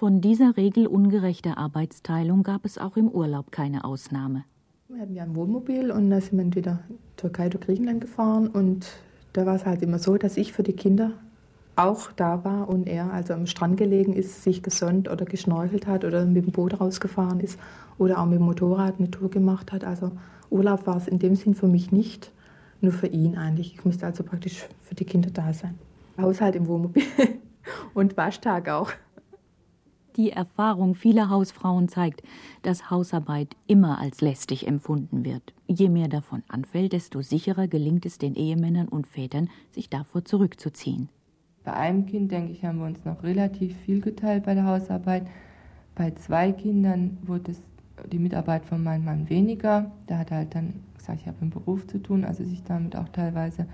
Von 0.00 0.22
dieser 0.22 0.56
regelungerechter 0.56 1.58
Arbeitsteilung 1.58 2.42
gab 2.42 2.64
es 2.64 2.78
auch 2.78 2.96
im 2.96 3.10
Urlaub 3.10 3.52
keine 3.52 3.84
Ausnahme. 3.84 4.44
Wir 4.88 5.02
hatten 5.02 5.14
ja 5.14 5.24
ein 5.24 5.34
Wohnmobil 5.34 5.90
und 5.90 6.08
da 6.08 6.22
sind 6.22 6.38
wir 6.38 6.44
entweder 6.44 6.80
Türkei 7.18 7.48
oder 7.48 7.58
Griechenland 7.58 8.00
gefahren 8.00 8.48
und 8.48 8.86
da 9.34 9.44
war 9.44 9.56
es 9.56 9.66
halt 9.66 9.82
immer 9.82 9.98
so, 9.98 10.16
dass 10.16 10.38
ich 10.38 10.54
für 10.54 10.62
die 10.62 10.72
Kinder 10.72 11.10
auch 11.76 12.12
da 12.12 12.44
war 12.46 12.70
und 12.70 12.88
er 12.88 13.12
also 13.12 13.34
am 13.34 13.44
Strand 13.44 13.76
gelegen 13.76 14.14
ist, 14.14 14.42
sich 14.42 14.62
gesonnt 14.62 15.10
oder 15.10 15.26
geschnorchelt 15.26 15.86
hat 15.86 16.06
oder 16.06 16.24
mit 16.24 16.46
dem 16.46 16.52
Boot 16.52 16.80
rausgefahren 16.80 17.40
ist 17.40 17.58
oder 17.98 18.22
auch 18.22 18.24
mit 18.24 18.38
dem 18.38 18.46
Motorrad 18.46 18.94
eine 18.98 19.10
Tour 19.10 19.28
gemacht 19.28 19.70
hat. 19.70 19.84
Also 19.84 20.12
Urlaub 20.48 20.86
war 20.86 20.96
es 20.96 21.08
in 21.08 21.18
dem 21.18 21.36
Sinn 21.36 21.54
für 21.54 21.68
mich 21.68 21.92
nicht, 21.92 22.32
nur 22.80 22.92
für 22.92 23.08
ihn 23.08 23.36
eigentlich. 23.36 23.74
Ich 23.74 23.84
musste 23.84 24.06
also 24.06 24.24
praktisch 24.24 24.66
für 24.80 24.94
die 24.94 25.04
Kinder 25.04 25.28
da 25.30 25.52
sein. 25.52 25.78
Haushalt 26.18 26.56
im 26.56 26.68
Wohnmobil 26.68 27.04
und 27.92 28.16
Waschtag 28.16 28.70
auch. 28.70 28.92
Die 30.16 30.32
Erfahrung 30.32 30.94
vieler 30.94 31.30
Hausfrauen 31.30 31.88
zeigt, 31.88 32.22
dass 32.62 32.90
Hausarbeit 32.90 33.56
immer 33.66 33.98
als 33.98 34.20
lästig 34.20 34.66
empfunden 34.66 35.24
wird. 35.24 35.54
Je 35.66 35.88
mehr 35.88 36.08
davon 36.08 36.42
anfällt, 36.48 36.92
desto 36.92 37.22
sicherer 37.22 37.68
gelingt 37.68 38.04
es 38.06 38.18
den 38.18 38.34
Ehemännern 38.34 38.88
und 38.88 39.06
Vätern, 39.06 39.48
sich 39.70 39.88
davor 39.88 40.24
zurückzuziehen. 40.24 41.08
Bei 41.62 41.74
einem 41.74 42.06
Kind, 42.06 42.32
denke 42.32 42.52
ich, 42.52 42.64
haben 42.64 42.78
wir 42.78 42.86
uns 42.86 43.04
noch 43.04 43.22
relativ 43.22 43.76
viel 43.78 44.00
geteilt 44.00 44.44
bei 44.44 44.54
der 44.54 44.64
Hausarbeit. 44.64 45.26
Bei 45.94 46.10
zwei 46.12 46.52
Kindern 46.52 47.18
wurde 47.22 47.52
es 47.52 47.62
die 48.10 48.18
Mitarbeit 48.18 48.64
von 48.64 48.82
meinem 48.82 49.04
Mann 49.04 49.28
weniger. 49.28 49.90
Da 50.06 50.18
hat 50.18 50.30
er 50.30 50.38
halt 50.38 50.54
dann 50.54 50.82
gesagt, 50.96 51.20
ich 51.20 51.28
habe 51.28 51.40
einen 51.40 51.50
Beruf 51.50 51.86
zu 51.86 52.02
tun, 52.02 52.24
also 52.24 52.44
sich 52.44 52.64
damit 52.64 52.96
auch 52.96 53.08
teilweise 53.10 53.66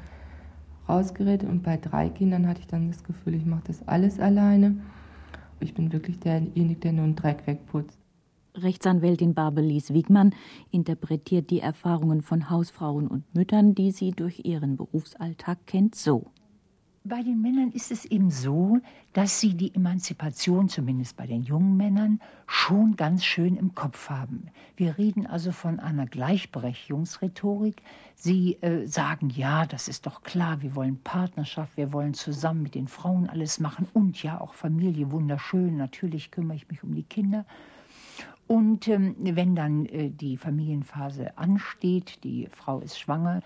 rausgeredet. 0.89 1.49
Und 1.49 1.63
bei 1.63 1.77
drei 1.77 2.09
Kindern 2.09 2.47
hatte 2.47 2.61
ich 2.61 2.67
dann 2.67 2.89
das 2.89 3.05
Gefühl, 3.05 3.35
ich 3.35 3.47
mache 3.47 3.63
das 3.69 3.87
alles 3.87 4.21
alleine. 4.21 4.77
Ich 5.61 5.75
bin 5.75 5.93
wirklich 5.93 6.19
derjenige, 6.21 6.81
der 6.81 6.93
nur 6.93 7.05
einen 7.05 7.17
Dreck 7.17 7.47
wegputzt. 7.47 7.99
Rechtsanwältin 8.55 9.35
Barbelies 9.35 9.93
Wiegmann 9.93 10.35
interpretiert 10.71 11.51
die 11.51 11.61
Erfahrungen 11.61 12.23
von 12.23 12.49
Hausfrauen 12.49 13.07
und 13.07 13.35
Müttern, 13.35 13.75
die 13.75 13.91
sie 13.91 14.13
durch 14.13 14.45
ihren 14.45 14.77
Berufsalltag 14.77 15.67
kennt, 15.67 15.95
so. 15.95 16.27
Bei 17.09 17.23
den 17.23 17.41
Männern 17.41 17.71
ist 17.71 17.93
es 17.93 18.05
eben 18.05 18.31
so, 18.31 18.81
dass 19.13 19.39
sie 19.39 19.55
die 19.55 19.73
Emanzipation, 19.73 20.69
zumindest 20.69 21.17
bei 21.17 21.29
den 21.29 21.45
jungen 21.45 21.77
Männern, 21.77 22.21
schon 22.49 22.97
ganz 22.97 23.25
schön 23.25 23.57
im 23.57 23.77
Kopf 23.77 24.11
haben. 24.11 24.49
Wir 24.77 24.99
reden 24.99 25.25
also 25.25 25.53
von 25.53 25.79
einer 25.79 26.07
Gleichberechtigungsrhetorik. 26.07 27.81
Sie 28.17 28.55
äh, 28.61 28.87
sagen, 28.87 29.31
ja, 29.31 29.67
das 29.67 29.87
ist 29.87 30.07
doch 30.07 30.23
klar, 30.23 30.63
wir 30.63 30.75
wollen 30.75 30.99
Partnerschaft, 31.05 31.77
wir 31.77 31.93
wollen 31.93 32.13
zusammen 32.13 32.65
mit 32.65 32.75
den 32.75 32.89
Frauen 32.89 33.29
alles 33.29 33.61
machen 33.61 33.87
und 33.93 34.21
ja, 34.25 34.41
auch 34.41 34.55
Familie, 34.55 35.13
wunderschön, 35.13 35.77
natürlich 35.77 36.33
kümmere 36.33 36.57
ich 36.57 36.69
mich 36.69 36.83
um 36.83 36.93
die 36.93 37.05
Kinder. 37.05 37.47
Und 38.49 38.89
ähm, 38.89 39.15
wenn 39.21 39.55
dann 39.55 39.87
äh, 39.87 40.11
die 40.11 40.37
Familienphase 40.37 41.39
ansteht, 41.39 42.25
die 42.25 42.49
Frau 42.51 42.81
ist 42.81 42.99
schwanger, 42.99 43.43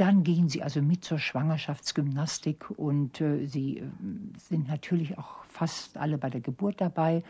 dann 0.00 0.24
gehen 0.24 0.48
sie 0.48 0.62
also 0.62 0.80
mit 0.80 1.04
zur 1.04 1.18
Schwangerschaftsgymnastik 1.18 2.70
und 2.70 3.20
äh, 3.20 3.44
sie 3.44 3.80
äh, 3.80 3.82
sind 4.38 4.66
natürlich 4.66 5.18
auch 5.18 5.44
fast 5.44 5.98
alle 5.98 6.16
bei 6.16 6.30
der 6.30 6.40
Geburt 6.40 6.80
dabei. 6.80 7.22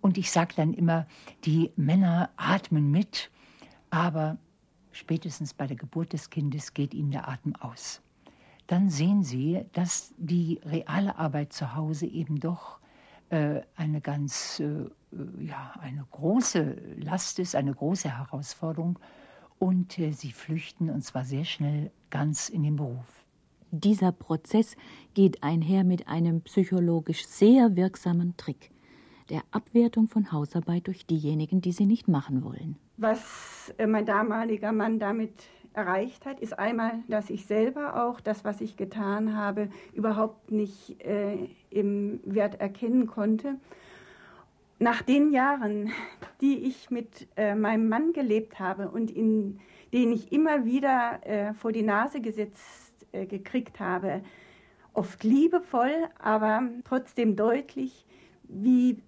Und 0.00 0.16
ich 0.16 0.30
sage 0.30 0.54
dann 0.56 0.72
immer, 0.72 1.06
die 1.44 1.72
Männer 1.76 2.30
atmen 2.38 2.90
mit, 2.90 3.30
aber 3.90 4.38
spätestens 4.92 5.52
bei 5.52 5.66
der 5.66 5.76
Geburt 5.76 6.14
des 6.14 6.30
Kindes 6.30 6.72
geht 6.72 6.94
ihnen 6.94 7.10
der 7.10 7.28
Atem 7.28 7.54
aus. 7.56 8.00
Dann 8.66 8.88
sehen 8.88 9.22
sie, 9.22 9.66
dass 9.74 10.14
die 10.16 10.58
reale 10.64 11.18
Arbeit 11.18 11.52
zu 11.52 11.74
Hause 11.74 12.06
eben 12.06 12.40
doch 12.40 12.78
äh, 13.28 13.60
eine 13.76 14.00
ganz, 14.00 14.60
äh, 14.60 14.86
ja, 15.38 15.74
eine 15.80 16.06
große 16.12 16.78
Last 16.96 17.38
ist, 17.40 17.54
eine 17.54 17.74
große 17.74 18.16
Herausforderung 18.16 18.98
und 19.58 19.98
äh, 19.98 20.12
sie 20.12 20.32
flüchten 20.32 20.90
und 20.90 21.02
zwar 21.02 21.24
sehr 21.24 21.44
schnell 21.44 21.90
ganz 22.10 22.48
in 22.48 22.62
den 22.62 22.76
Beruf. 22.76 23.24
Dieser 23.70 24.12
Prozess 24.12 24.76
geht 25.14 25.42
einher 25.42 25.84
mit 25.84 26.08
einem 26.08 26.40
psychologisch 26.42 27.26
sehr 27.26 27.76
wirksamen 27.76 28.36
Trick, 28.36 28.70
der 29.28 29.42
Abwertung 29.50 30.08
von 30.08 30.32
Hausarbeit 30.32 30.86
durch 30.86 31.06
diejenigen, 31.06 31.60
die 31.60 31.72
sie 31.72 31.86
nicht 31.86 32.08
machen 32.08 32.44
wollen. 32.44 32.76
Was 32.96 33.74
äh, 33.78 33.86
mein 33.86 34.06
damaliger 34.06 34.72
Mann 34.72 34.98
damit 34.98 35.32
erreicht 35.72 36.24
hat, 36.24 36.40
ist 36.40 36.58
einmal, 36.58 37.02
dass 37.08 37.28
ich 37.28 37.44
selber 37.44 38.06
auch 38.06 38.20
das, 38.20 38.44
was 38.44 38.62
ich 38.62 38.76
getan 38.76 39.36
habe, 39.36 39.68
überhaupt 39.92 40.50
nicht 40.50 41.00
äh, 41.04 41.48
im 41.70 42.20
Wert 42.24 42.60
erkennen 42.60 43.06
konnte 43.06 43.56
nach 44.78 45.02
den 45.02 45.32
Jahren, 45.32 45.92
die 46.40 46.58
ich 46.66 46.90
mit 46.90 47.28
äh, 47.36 47.54
meinem 47.54 47.88
Mann 47.88 48.12
gelebt 48.12 48.58
habe 48.58 48.90
und 48.90 49.10
in 49.10 49.60
denen 49.92 50.12
ich 50.12 50.32
immer 50.32 50.64
wieder 50.64 51.20
äh, 51.26 51.54
vor 51.54 51.72
die 51.72 51.82
Nase 51.82 52.20
gesetzt 52.20 53.06
äh, 53.12 53.26
gekriegt 53.26 53.80
habe, 53.80 54.22
oft 54.92 55.24
liebevoll, 55.24 56.08
aber 56.18 56.68
trotzdem 56.84 57.36
deutlich, 57.36 58.06
wie 58.44 58.98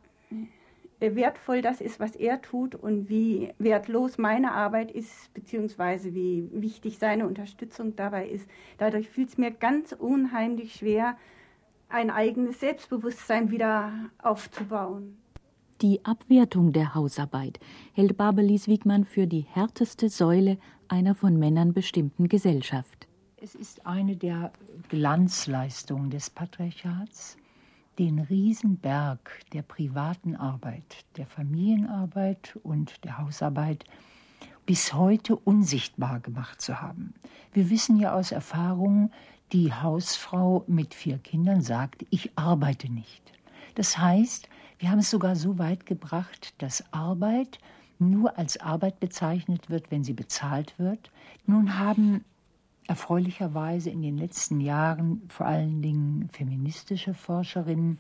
äh, 1.00 1.14
wertvoll 1.14 1.62
das 1.62 1.80
ist, 1.80 2.00
was 2.00 2.16
er 2.16 2.40
tut 2.40 2.75
und 2.75 3.08
wie 3.08 3.52
wertlos 3.58 4.18
meine 4.18 4.52
Arbeit 4.52 4.90
ist, 4.90 5.32
beziehungsweise 5.34 6.14
wie 6.14 6.48
wichtig 6.52 6.98
seine 6.98 7.26
Unterstützung 7.26 7.94
dabei 7.94 8.28
ist. 8.28 8.48
Dadurch 8.78 9.08
fühlt 9.08 9.28
es 9.28 9.38
mir 9.38 9.50
ganz 9.50 9.92
unheimlich 9.92 10.75
schwer, 10.75 11.16
ein 11.88 12.10
eigenes 12.10 12.60
Selbstbewusstsein 12.60 13.50
wieder 13.50 13.92
aufzubauen. 14.18 15.18
Die 15.80 16.04
Abwertung 16.04 16.73
der 16.73 16.97
Hausarbeit 16.97 17.61
hält 17.92 18.16
Barbelis 18.16 18.66
Wiegmann 18.66 19.04
für 19.04 19.28
die 19.28 19.42
härteste 19.42 20.08
Säule 20.08 20.58
einer 20.88 21.14
von 21.14 21.38
Männern 21.38 21.73
bestimmten 21.73 22.28
Gesellschaft. 22.28 23.06
Es 23.36 23.54
ist 23.54 23.86
eine 23.86 24.17
der 24.17 24.50
Glanzleistungen 24.88 26.10
des 26.10 26.30
Patriarchats, 26.30 27.36
den 27.97 28.19
Riesenberg 28.19 29.41
der 29.52 29.62
privaten 29.62 30.34
Arbeit, 30.34 31.04
der 31.17 31.26
Familienarbeit 31.26 32.58
und 32.64 33.04
der 33.04 33.19
Hausarbeit 33.19 33.84
bis 34.67 34.95
heute 34.95 35.36
unsichtbar 35.36 36.19
gemacht 36.19 36.60
zu 36.60 36.80
haben. 36.80 37.14
Wir 37.52 37.71
wissen 37.71 38.00
ja 38.00 38.14
aus 38.14 38.32
Erfahrung, 38.32 39.12
die 39.52 39.73
Hausfrau 39.73 40.64
mit 40.67 40.93
vier 40.93 41.19
Kindern 41.19 41.60
sagt, 41.60 42.04
ich 42.10 42.36
arbeite 42.36 42.93
nicht. 42.93 43.32
Das 43.76 43.97
heißt, 43.97 44.49
wir 44.78 44.91
haben 44.91 45.00
es 45.00 45.10
sogar 45.10 45.36
so 45.36 45.58
weit 45.58 45.86
gebracht, 45.86 46.54
dass 46.58 46.84
Arbeit 46.93 47.58
nur 47.99 48.38
als 48.38 48.58
Arbeit 48.58 49.00
bezeichnet 49.00 49.71
wird, 49.71 49.91
wenn 49.91 50.04
sie 50.04 50.12
bezahlt 50.12 50.78
wird. 50.78 51.10
Nun 51.47 51.78
haben 51.78 52.25
erfreulicherweise 52.86 53.91
in 53.91 54.02
den 54.02 54.17
letzten 54.17 54.60
Jahren 54.60 55.23
vor 55.28 55.47
allen 55.47 55.82
Dingen 55.82 56.28
feministische 56.32 57.12
Forscherinnen 57.12 57.99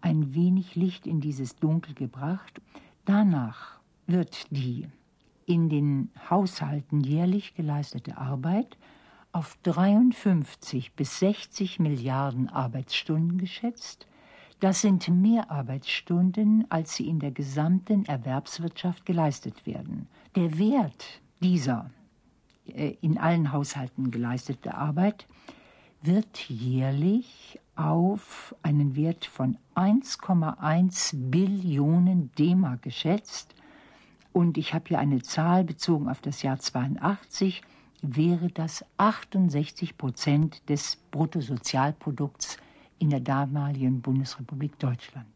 ein 0.00 0.34
wenig 0.34 0.74
Licht 0.74 1.06
in 1.06 1.20
dieses 1.20 1.56
Dunkel 1.56 1.94
gebracht. 1.94 2.60
Danach 3.04 3.78
wird 4.06 4.46
die 4.50 4.88
in 5.46 5.68
den 5.68 6.10
Haushalten 6.28 7.00
jährlich 7.00 7.54
geleistete 7.54 8.18
Arbeit 8.18 8.76
auf 9.32 9.56
53 9.62 10.94
bis 10.94 11.18
60 11.20 11.78
Milliarden 11.78 12.48
Arbeitsstunden 12.48 13.38
geschätzt, 13.38 14.06
das 14.60 14.80
sind 14.80 15.08
mehr 15.08 15.50
Arbeitsstunden, 15.50 16.64
als 16.70 16.94
sie 16.94 17.08
in 17.08 17.18
der 17.18 17.30
gesamten 17.30 18.06
Erwerbswirtschaft 18.06 19.04
geleistet 19.04 19.66
werden. 19.66 20.08
Der 20.34 20.58
Wert 20.58 21.20
dieser 21.40 21.90
äh, 22.66 22.94
in 23.00 23.18
allen 23.18 23.52
Haushalten 23.52 24.10
geleistete 24.10 24.74
Arbeit 24.74 25.26
wird 26.02 26.48
jährlich 26.48 27.60
auf 27.74 28.54
einen 28.62 28.96
Wert 28.96 29.26
von 29.26 29.58
1,1 29.74 31.30
Billionen 31.30 32.30
D-Mark 32.38 32.82
geschätzt. 32.82 33.54
Und 34.32 34.56
ich 34.56 34.72
habe 34.72 34.84
hier 34.88 34.98
eine 34.98 35.22
Zahl 35.22 35.64
bezogen 35.64 36.08
auf 36.08 36.20
das 36.20 36.42
Jahr 36.42 36.58
82, 36.58 37.62
wäre 38.02 38.48
das 38.48 38.84
68 38.98 39.98
Prozent 39.98 40.68
des 40.68 40.96
Bruttosozialprodukts 41.10 42.58
in 42.98 43.10
der 43.10 43.20
damaligen 43.20 44.00
Bundesrepublik 44.00 44.78
Deutschland. 44.78 45.26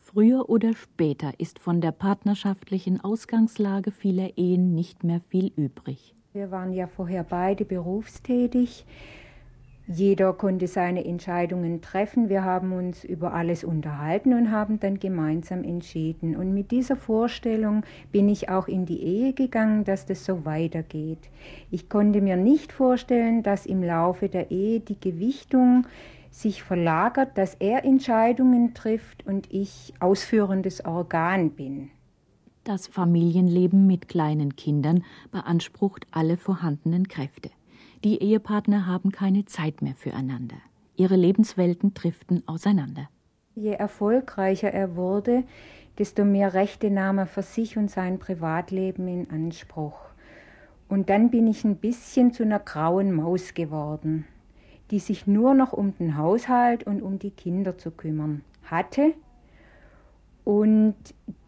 Früher 0.00 0.48
oder 0.48 0.74
später 0.74 1.32
ist 1.38 1.60
von 1.60 1.80
der 1.80 1.92
partnerschaftlichen 1.92 3.00
Ausgangslage 3.00 3.92
vieler 3.92 4.36
Ehen 4.36 4.74
nicht 4.74 5.04
mehr 5.04 5.20
viel 5.28 5.52
übrig. 5.56 6.14
Wir 6.32 6.50
waren 6.50 6.72
ja 6.72 6.86
vorher 6.86 7.22
beide 7.22 7.64
berufstätig. 7.64 8.84
Jeder 9.92 10.32
konnte 10.32 10.68
seine 10.68 11.04
Entscheidungen 11.04 11.80
treffen. 11.80 12.28
Wir 12.28 12.44
haben 12.44 12.72
uns 12.72 13.02
über 13.02 13.34
alles 13.34 13.64
unterhalten 13.64 14.34
und 14.34 14.52
haben 14.52 14.78
dann 14.78 15.00
gemeinsam 15.00 15.64
entschieden. 15.64 16.36
Und 16.36 16.54
mit 16.54 16.70
dieser 16.70 16.94
Vorstellung 16.94 17.82
bin 18.12 18.28
ich 18.28 18.48
auch 18.48 18.68
in 18.68 18.86
die 18.86 19.02
Ehe 19.02 19.32
gegangen, 19.32 19.82
dass 19.82 20.06
das 20.06 20.24
so 20.24 20.44
weitergeht. 20.44 21.30
Ich 21.72 21.88
konnte 21.88 22.20
mir 22.20 22.36
nicht 22.36 22.72
vorstellen, 22.72 23.42
dass 23.42 23.66
im 23.66 23.82
Laufe 23.82 24.28
der 24.28 24.52
Ehe 24.52 24.78
die 24.78 25.00
Gewichtung 25.00 25.86
sich 26.30 26.62
verlagert, 26.62 27.36
dass 27.36 27.54
er 27.56 27.84
Entscheidungen 27.84 28.72
trifft 28.74 29.26
und 29.26 29.52
ich 29.52 29.92
ausführendes 30.00 30.84
Organ 30.84 31.50
bin. 31.50 31.90
Das 32.64 32.86
Familienleben 32.86 33.86
mit 33.86 34.08
kleinen 34.08 34.54
Kindern 34.54 35.04
beansprucht 35.32 36.06
alle 36.12 36.36
vorhandenen 36.36 37.08
Kräfte. 37.08 37.50
Die 38.04 38.22
Ehepartner 38.22 38.86
haben 38.86 39.10
keine 39.10 39.44
Zeit 39.44 39.82
mehr 39.82 39.94
füreinander. 39.94 40.56
Ihre 40.96 41.16
Lebenswelten 41.16 41.94
driften 41.94 42.46
auseinander. 42.46 43.08
Je 43.54 43.72
erfolgreicher 43.72 44.72
er 44.72 44.94
wurde, 44.96 45.44
desto 45.98 46.24
mehr 46.24 46.54
Rechte 46.54 46.90
nahm 46.90 47.18
er 47.18 47.26
für 47.26 47.42
sich 47.42 47.76
und 47.76 47.90
sein 47.90 48.18
Privatleben 48.18 49.08
in 49.08 49.30
Anspruch. 49.30 49.98
Und 50.88 51.08
dann 51.08 51.30
bin 51.30 51.46
ich 51.46 51.64
ein 51.64 51.76
bisschen 51.76 52.32
zu 52.32 52.42
einer 52.42 52.58
grauen 52.58 53.12
Maus 53.12 53.54
geworden 53.54 54.26
die 54.90 54.98
sich 54.98 55.26
nur 55.26 55.54
noch 55.54 55.72
um 55.72 55.96
den 55.96 56.16
Haushalt 56.16 56.84
und 56.84 57.02
um 57.02 57.18
die 57.18 57.30
Kinder 57.30 57.78
zu 57.78 57.90
kümmern 57.90 58.42
hatte 58.64 59.14
und 60.44 60.96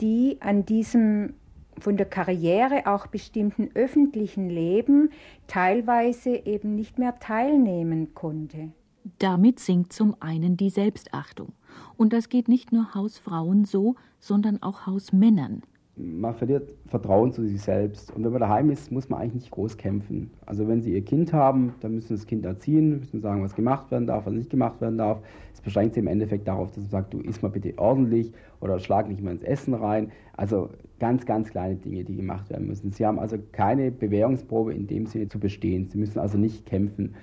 die 0.01 0.39
an 0.41 0.65
diesem 0.65 1.35
von 1.79 1.97
der 1.97 2.07
Karriere 2.07 2.87
auch 2.87 3.07
bestimmten 3.07 3.71
öffentlichen 3.75 4.49
Leben 4.49 5.11
teilweise 5.47 6.31
eben 6.47 6.75
nicht 6.75 6.99
mehr 6.99 7.19
teilnehmen 7.19 8.15
konnte. 8.15 8.73
Damit 9.19 9.59
sinkt 9.59 9.93
zum 9.93 10.15
einen 10.21 10.57
die 10.57 10.71
Selbstachtung. 10.71 11.53
Und 11.97 12.13
das 12.13 12.29
geht 12.29 12.49
nicht 12.49 12.73
nur 12.73 12.95
Hausfrauen 12.95 13.65
so, 13.65 13.97
sondern 14.21 14.63
auch 14.63 14.87
Hausmännern. 14.87 15.63
Man 15.97 16.35
verliert 16.35 16.71
Vertrauen 16.87 17.33
zu 17.33 17.43
sich 17.47 17.61
selbst. 17.61 18.15
Und 18.15 18.25
wenn 18.25 18.33
man 18.33 18.41
daheim 18.41 18.71
ist, 18.71 18.91
muss 18.91 19.11
man 19.11 19.21
eigentlich 19.21 19.43
nicht 19.43 19.51
groß 19.51 19.77
kämpfen. 19.77 20.31
Also 20.47 20.67
wenn 20.67 20.81
Sie 20.81 20.93
Ihr 20.95 21.05
Kind 21.05 21.33
haben, 21.33 21.75
dann 21.81 21.95
müssen 21.95 22.09
Sie 22.09 22.15
das 22.15 22.27
Kind 22.27 22.47
erziehen, 22.47 23.01
müssen 23.01 23.21
sagen, 23.21 23.43
was 23.43 23.55
gemacht 23.55 23.91
werden 23.91 24.07
darf, 24.07 24.25
was 24.25 24.33
nicht 24.33 24.51
gemacht 24.51 24.81
werden 24.81 24.97
darf. 24.97 25.21
Es 25.53 25.61
beschränkt 25.61 25.95
sich 25.95 26.03
im 26.03 26.09
Endeffekt 26.09 26.49
darauf, 26.49 26.71
dass 26.71 26.79
man 26.85 26.91
sagt, 26.91 27.15
du 27.15 27.21
isst 27.21 27.43
mal 27.43 27.51
bitte 27.51 27.77
ordentlich 27.79 28.33
oder 28.61 28.79
schlag 28.79 29.09
nicht 29.09 29.23
mal 29.23 29.33
ins 29.33 29.43
Essen 29.43 29.75
rein. 29.75 30.11
Also 30.35 30.71
ganz, 30.99 31.27
ganz 31.27 31.51
kleine 31.51 31.77
Dinge, 31.77 32.05
die 32.05 32.17
gemacht 32.17 32.49
werden 32.49 32.69
müssen. 32.69 32.91
Sie 32.93 33.05
haben 33.05 33.19
also 33.19 33.37
keine 33.53 33.91
Bewährungsprobe 33.91 34.73
in 34.73 34.87
dem 34.87 35.07
Sinne 35.07 35.29
zu 35.29 35.39
bestehen. 35.39 35.89
Sie 35.91 35.99
müssen 35.99 36.19
also 36.19 36.39
nicht 36.39 36.65
kämpfen. 36.65 37.17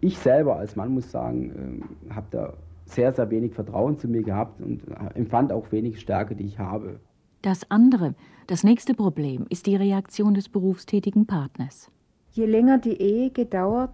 Ich 0.00 0.18
selber 0.18 0.56
als 0.56 0.76
Mann 0.76 0.94
muss 0.94 1.10
sagen, 1.10 1.82
äh, 2.08 2.14
habe 2.14 2.26
da 2.30 2.54
sehr, 2.86 3.12
sehr 3.12 3.30
wenig 3.30 3.54
Vertrauen 3.54 3.98
zu 3.98 4.08
mir 4.08 4.22
gehabt 4.22 4.60
und 4.60 4.82
empfand 5.14 5.52
auch 5.52 5.72
wenig 5.72 6.00
Stärke, 6.00 6.34
die 6.34 6.44
ich 6.44 6.58
habe. 6.58 7.00
Das 7.44 7.70
andere, 7.70 8.14
das 8.46 8.64
nächste 8.64 8.94
Problem, 8.94 9.44
ist 9.50 9.66
die 9.66 9.76
Reaktion 9.76 10.32
des 10.32 10.48
berufstätigen 10.48 11.26
Partners. 11.26 11.90
Je 12.30 12.46
länger 12.46 12.78
die 12.78 12.98
Ehe 12.98 13.28
gedauert 13.28 13.92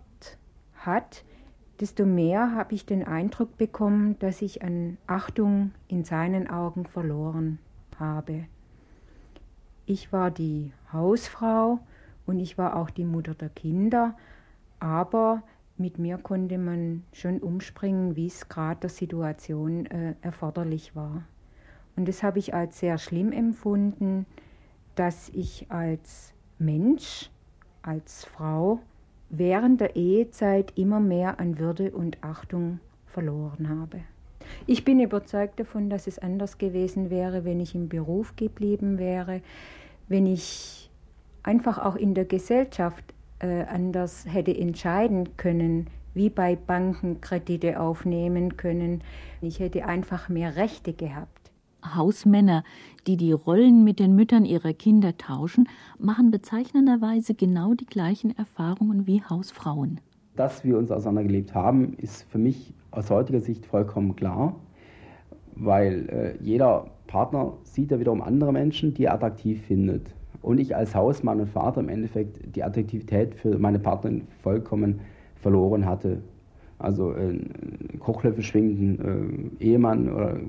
hat, 0.75 1.25
desto 1.81 2.07
mehr 2.07 2.55
habe 2.55 2.77
ich 2.77 2.87
den 2.87 3.03
Eindruck 3.03 3.57
bekommen, 3.57 4.17
dass 4.21 4.41
ich 4.41 4.63
an 4.63 4.99
Achtung 5.09 5.73
in 5.89 6.05
seinen 6.05 6.49
Augen 6.49 6.87
verloren 6.87 7.59
habe. 7.99 8.45
Ich 9.85 10.13
war 10.13 10.31
die 10.31 10.73
Hausfrau 10.93 11.81
und 12.27 12.39
ich 12.39 12.57
war 12.57 12.77
auch 12.77 12.91
die 12.91 13.05
Mutter 13.05 13.35
der 13.35 13.49
Kinder, 13.49 14.17
aber 14.79 15.43
mit 15.77 15.99
mir 15.99 16.19
konnte 16.19 16.57
man 16.57 17.03
schon 17.13 17.41
umspringen, 17.41 18.15
wie 18.15 18.29
es 18.29 18.49
gerade 18.49 18.83
der 18.83 18.91
Situation 18.91 19.87
äh, 19.87 20.15
erforderlich 20.21 20.95
war. 20.95 21.25
Und 21.97 22.09
das 22.09 22.23
habe 22.23 22.39
ich 22.39 22.55
als 22.55 22.81
sehr 22.81 22.99
schlimm 22.99 23.33
empfunden, 23.33 24.27
dass 24.95 25.29
ich 25.31 25.67
als 25.71 26.33
Mensch, 26.59 27.31
als 27.83 28.25
Frau 28.25 28.81
während 29.31 29.81
der 29.81 29.97
Ehezeit 29.97 30.73
immer 30.77 31.01
mehr 31.01 31.39
an 31.41 31.59
Würde 31.59 31.93
und 31.93 32.23
Achtung 32.23 32.81
verloren 33.07 33.69
habe. 33.69 34.01
Ich 34.67 34.85
bin 34.85 35.01
überzeugt 35.01 35.61
davon, 35.61 35.89
dass 35.89 36.07
es 36.07 36.19
anders 36.19 36.59
gewesen 36.59 37.11
wäre, 37.11 37.45
wenn 37.45 37.61
ich 37.61 37.75
im 37.75 37.89
Beruf 37.89 38.35
geblieben 38.37 38.99
wäre, 38.99 39.41
wenn 40.09 40.27
ich 40.27 40.91
einfach 41.43 41.79
auch 41.79 41.97
in 41.97 42.15
der 42.15 42.25
Gesellschaft 42.25 43.05
äh, 43.39 43.63
anders 43.65 44.27
hätte 44.29 44.57
entscheiden 44.57 45.37
können, 45.37 45.87
wie 46.15 46.29
bei 46.29 46.57
Banken 46.57 47.21
Kredite 47.21 47.81
aufnehmen 47.81 48.57
können. 48.57 49.03
Ich 49.41 49.61
hätte 49.61 49.87
einfach 49.87 50.29
mehr 50.29 50.57
Rechte 50.57 50.93
gehabt. 50.93 51.40
Hausmänner, 51.85 52.65
die 53.07 53.17
die 53.17 53.33
Rollen 53.33 53.85
mit 53.85 53.99
den 53.99 54.15
Müttern 54.15 54.45
ihrer 54.45 54.73
Kinder 54.73 55.17
tauschen, 55.17 55.69
machen 55.99 56.31
bezeichnenderweise 56.31 57.35
genau 57.35 57.75
die 57.75 57.87
gleichen 57.87 58.37
Erfahrungen 58.37 59.07
wie 59.07 59.23
Hausfrauen. 59.23 60.01
Dass 60.37 60.65
wir 60.65 60.79
uns 60.79 60.91
auseinandergelebt 60.91 61.55
haben, 61.55 61.95
ist 61.95 62.23
für 62.31 62.39
mich 62.39 62.73
aus 62.91 63.11
heutiger 63.11 63.41
Sicht 63.41 63.67
vollkommen 63.67 64.17
klar, 64.17 64.57
weil 65.55 66.09
äh, 66.09 66.43
jeder 66.43 66.87
Partner 67.07 67.55
sieht 67.65 67.91
ja 67.91 68.01
wiederum 68.01 68.23
andere 68.23 68.53
Menschen, 68.53 68.95
die 68.95 69.05
er 69.05 69.15
attraktiv 69.15 69.63
findet. 69.63 70.15
Und 70.43 70.59
ich 70.59 70.75
als 70.75 70.95
Hausmann 70.95 71.41
und 71.41 71.49
Vater 71.49 71.81
im 71.81 71.89
Endeffekt 71.89 72.57
die 72.57 72.63
Attraktivität 72.63 73.35
für 73.35 73.59
meine 73.59 73.79
Partnerin 73.79 74.27
vollkommen 74.43 75.01
verloren 75.37 75.85
hatte. 75.85 76.23
Also 76.81 77.13
äh, 77.13 77.39
Kochlöffel 77.99 78.43
schwingenden 78.43 79.53
äh, 79.61 79.65
Ehemann 79.65 80.09
oder 80.09 80.41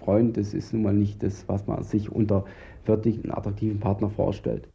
Freund, 0.00 0.36
das 0.36 0.52
ist 0.54 0.72
nun 0.72 0.82
mal 0.82 0.94
nicht 0.94 1.22
das, 1.22 1.48
was 1.48 1.66
man 1.66 1.82
sich 1.82 2.12
unter 2.12 2.44
wirklich 2.84 3.22
einen 3.22 3.32
attraktiven 3.32 3.80
Partner 3.80 4.10
vorstellt. 4.10 4.68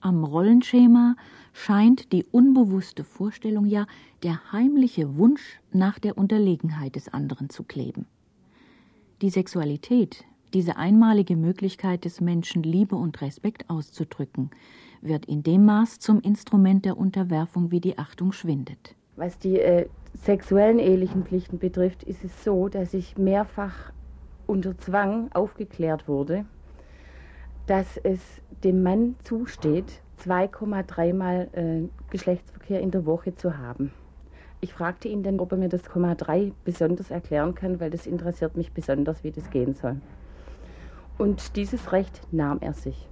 Am 0.00 0.24
Rollenschema 0.24 1.16
scheint 1.52 2.12
die 2.12 2.24
unbewusste 2.24 3.04
Vorstellung 3.04 3.66
ja 3.66 3.86
der 4.22 4.52
heimliche 4.52 5.16
Wunsch 5.16 5.60
nach 5.72 5.98
der 5.98 6.18
Unterlegenheit 6.18 6.96
des 6.96 7.12
anderen 7.12 7.50
zu 7.50 7.62
kleben. 7.62 8.06
Die 9.20 9.30
Sexualität, 9.30 10.24
diese 10.54 10.76
einmalige 10.76 11.36
Möglichkeit 11.36 12.04
des 12.04 12.20
Menschen, 12.20 12.62
Liebe 12.62 12.96
und 12.96 13.20
Respekt 13.20 13.70
auszudrücken, 13.70 14.50
wird 15.00 15.26
in 15.26 15.42
dem 15.42 15.64
Maß 15.64 15.98
zum 15.98 16.20
Instrument 16.20 16.84
der 16.84 16.98
Unterwerfung, 16.98 17.70
wie 17.70 17.80
die 17.80 17.98
Achtung 17.98 18.32
schwindet. 18.32 18.96
Was 19.16 19.38
die 19.38 19.58
äh, 19.60 19.86
sexuellen 20.14 20.78
ehelichen 20.78 21.24
Pflichten 21.24 21.58
betrifft, 21.58 22.02
ist 22.02 22.24
es 22.24 22.44
so, 22.44 22.68
dass 22.68 22.94
ich 22.94 23.16
mehrfach 23.18 23.92
unter 24.46 24.76
Zwang 24.78 25.30
aufgeklärt 25.32 26.08
wurde, 26.08 26.44
dass 27.66 27.96
es 27.96 28.20
dem 28.64 28.82
Mann 28.82 29.16
zusteht, 29.24 30.02
2,3 30.24 31.14
Mal 31.14 31.48
äh, 31.52 31.88
Geschlechtsverkehr 32.10 32.80
in 32.80 32.90
der 32.90 33.06
Woche 33.06 33.34
zu 33.34 33.58
haben. 33.58 33.92
Ich 34.60 34.74
fragte 34.74 35.08
ihn 35.08 35.24
dann, 35.24 35.40
ob 35.40 35.52
er 35.52 35.58
mir 35.58 35.68
das 35.68 35.84
Komma 35.84 36.14
3 36.14 36.52
besonders 36.64 37.10
erklären 37.10 37.54
kann, 37.54 37.80
weil 37.80 37.90
das 37.90 38.06
interessiert 38.06 38.56
mich 38.56 38.72
besonders, 38.72 39.24
wie 39.24 39.32
das 39.32 39.50
gehen 39.50 39.74
soll. 39.74 39.96
Und 41.18 41.56
dieses 41.56 41.92
Recht 41.92 42.20
nahm 42.30 42.58
er 42.60 42.72
sich. 42.72 43.08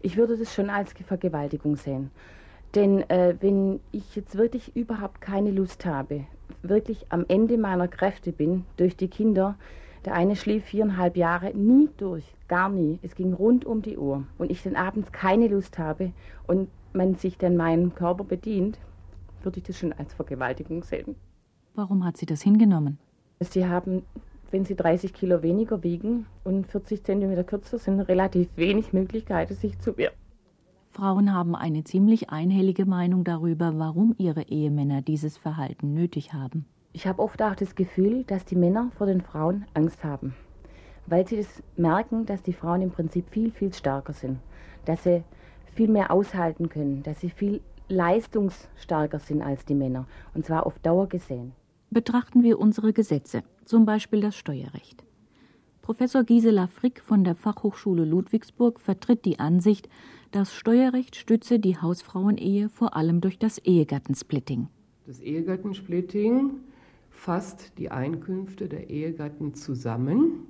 Ich 0.00 0.16
würde 0.16 0.36
das 0.36 0.54
schon 0.54 0.70
als 0.70 0.92
Vergewaltigung 0.92 1.76
sehen. 1.76 2.10
Denn 2.74 3.08
äh, 3.08 3.34
wenn 3.40 3.80
ich 3.92 4.14
jetzt 4.14 4.36
wirklich 4.36 4.76
überhaupt 4.76 5.20
keine 5.20 5.50
Lust 5.50 5.86
habe, 5.86 6.24
wirklich 6.62 7.06
am 7.10 7.24
Ende 7.28 7.56
meiner 7.56 7.88
Kräfte 7.88 8.32
bin 8.32 8.64
durch 8.76 8.96
die 8.96 9.08
Kinder, 9.08 9.56
der 10.04 10.14
eine 10.14 10.36
schlief 10.36 10.64
viereinhalb 10.64 11.16
Jahre 11.16 11.54
nie 11.54 11.88
durch, 11.96 12.24
gar 12.46 12.68
nie. 12.68 12.98
Es 13.02 13.14
ging 13.14 13.32
rund 13.32 13.64
um 13.64 13.82
die 13.82 13.98
Uhr. 13.98 14.24
Und 14.36 14.50
ich 14.50 14.62
dann 14.62 14.76
abends 14.76 15.12
keine 15.12 15.48
Lust 15.48 15.78
habe 15.78 16.12
und 16.46 16.68
man 16.92 17.14
sich 17.14 17.38
dann 17.38 17.56
meinen 17.56 17.94
Körper 17.94 18.24
bedient, 18.24 18.78
würde 19.42 19.58
ich 19.58 19.64
das 19.64 19.78
schon 19.78 19.92
als 19.92 20.14
Vergewaltigung 20.14 20.82
sehen. 20.82 21.14
Warum 21.74 22.04
hat 22.04 22.16
sie 22.16 22.26
das 22.26 22.42
hingenommen? 22.42 22.98
Sie 23.40 23.66
haben, 23.66 24.02
wenn 24.50 24.64
sie 24.64 24.74
30 24.74 25.12
Kilo 25.12 25.42
weniger 25.42 25.82
wiegen 25.82 26.26
und 26.44 26.66
40 26.66 27.04
Zentimeter 27.04 27.44
kürzer 27.44 27.78
sind, 27.78 28.00
relativ 28.00 28.48
wenig 28.56 28.92
Möglichkeiten, 28.92 29.54
sich 29.54 29.78
zu 29.78 29.96
wehren. 29.96 30.14
Frauen 30.90 31.32
haben 31.32 31.54
eine 31.54 31.84
ziemlich 31.84 32.30
einhellige 32.30 32.86
Meinung 32.86 33.22
darüber, 33.22 33.78
warum 33.78 34.14
ihre 34.18 34.42
Ehemänner 34.48 35.02
dieses 35.02 35.36
Verhalten 35.36 35.94
nötig 35.94 36.32
haben. 36.32 36.66
Ich 36.92 37.06
habe 37.06 37.22
oft 37.22 37.40
auch 37.42 37.54
das 37.54 37.74
Gefühl, 37.74 38.24
dass 38.24 38.44
die 38.44 38.56
Männer 38.56 38.90
vor 38.96 39.06
den 39.06 39.20
Frauen 39.20 39.66
Angst 39.74 40.02
haben, 40.02 40.34
weil 41.06 41.26
sie 41.26 41.36
das 41.36 41.62
merken, 41.76 42.26
dass 42.26 42.42
die 42.42 42.52
Frauen 42.52 42.82
im 42.82 42.90
Prinzip 42.90 43.28
viel, 43.30 43.50
viel 43.50 43.72
stärker 43.72 44.12
sind, 44.12 44.38
dass 44.86 45.04
sie 45.04 45.22
viel 45.74 45.88
mehr 45.88 46.10
aushalten 46.10 46.68
können, 46.68 47.02
dass 47.02 47.20
sie 47.20 47.30
viel 47.30 47.60
leistungsstärker 47.88 49.18
sind 49.18 49.42
als 49.42 49.64
die 49.64 49.74
Männer, 49.74 50.06
und 50.34 50.46
zwar 50.46 50.66
auf 50.66 50.78
Dauer 50.80 51.08
gesehen. 51.08 51.52
Betrachten 51.90 52.42
wir 52.42 52.58
unsere 52.58 52.92
Gesetze, 52.92 53.42
zum 53.64 53.86
Beispiel 53.86 54.20
das 54.20 54.36
Steuerrecht. 54.36 55.04
Professor 55.88 56.22
Gisela 56.22 56.66
Frick 56.66 57.00
von 57.00 57.24
der 57.24 57.34
Fachhochschule 57.34 58.04
Ludwigsburg 58.04 58.78
vertritt 58.78 59.24
die 59.24 59.38
Ansicht, 59.38 59.88
das 60.32 60.52
Steuerrecht 60.54 61.16
stütze 61.16 61.58
die 61.58 61.78
Hausfrauenehe 61.78 62.68
vor 62.68 62.94
allem 62.94 63.22
durch 63.22 63.38
das 63.38 63.56
Ehegattensplitting. 63.56 64.68
Das 65.06 65.18
Ehegattensplitting 65.20 66.50
fasst 67.08 67.78
die 67.78 67.90
Einkünfte 67.90 68.68
der 68.68 68.90
Ehegatten 68.90 69.54
zusammen 69.54 70.48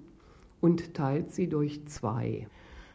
und 0.61 0.95
teilt 0.95 1.31
sie 1.31 1.49
durch 1.49 1.87
zwei. 1.87 2.49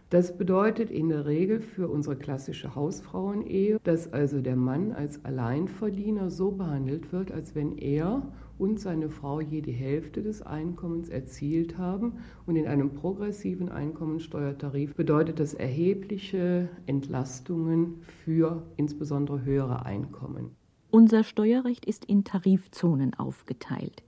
Das 0.10 0.38
bedeutet 0.38 0.92
in 0.92 1.08
der 1.08 1.26
Regel 1.26 1.62
für 1.62 1.88
unsere 1.88 2.18
klassische 2.18 2.76
Hausfrauenehe, 2.76 3.80
dass 3.86 4.12
also 4.12 4.42
der 4.42 4.58
Mann 4.58 4.92
als 4.92 5.24
Alleinverdiener 5.24 6.30
so 6.30 6.52
behandelt 6.52 7.14
wird, 7.14 7.32
als 7.32 7.56
wenn 7.56 7.78
er 7.78 8.22
und 8.64 8.80
seine 8.80 9.10
Frau 9.10 9.42
je 9.42 9.60
die 9.60 9.74
Hälfte 9.74 10.24
des 10.24 10.42
Einkommens 10.42 11.10
erzielt 11.10 11.78
haben. 11.78 12.14
Und 12.46 12.56
in 12.56 12.66
einem 12.66 12.94
progressiven 12.94 13.68
Einkommensteuertarif 13.68 14.96
bedeutet 14.96 15.42
das 15.42 15.54
erhebliche 15.54 16.70
Entlastungen 16.86 18.02
für 18.24 18.64
insbesondere 18.78 19.44
höhere 19.44 19.86
Einkommen. 19.86 20.56
Unser 20.92 21.26
Steuerrecht 21.26 21.86
ist 21.86 22.06
in 22.06 22.24
Tarifzonen 22.24 23.14
aufgeteilt. 23.16 24.02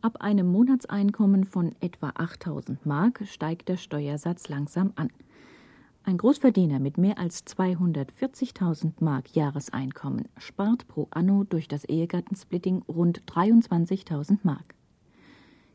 Ab 0.00 0.16
einem 0.20 0.48
Monatseinkommen 0.48 1.44
von 1.44 1.76
etwa 1.78 2.10
8000 2.16 2.84
Mark 2.84 3.20
steigt 3.26 3.68
der 3.68 3.76
Steuersatz 3.76 4.48
langsam 4.48 4.92
an. 4.96 5.10
Ein 6.06 6.18
Großverdiener 6.18 6.80
mit 6.80 6.98
mehr 6.98 7.18
als 7.18 7.46
240.000 7.46 8.92
Mark 9.00 9.34
Jahreseinkommen 9.34 10.28
spart 10.36 10.86
pro 10.86 11.08
anno 11.10 11.44
durch 11.44 11.66
das 11.66 11.86
Ehegattensplitting 11.86 12.82
rund 12.86 13.22
23.000 13.22 14.40
Mark. 14.42 14.74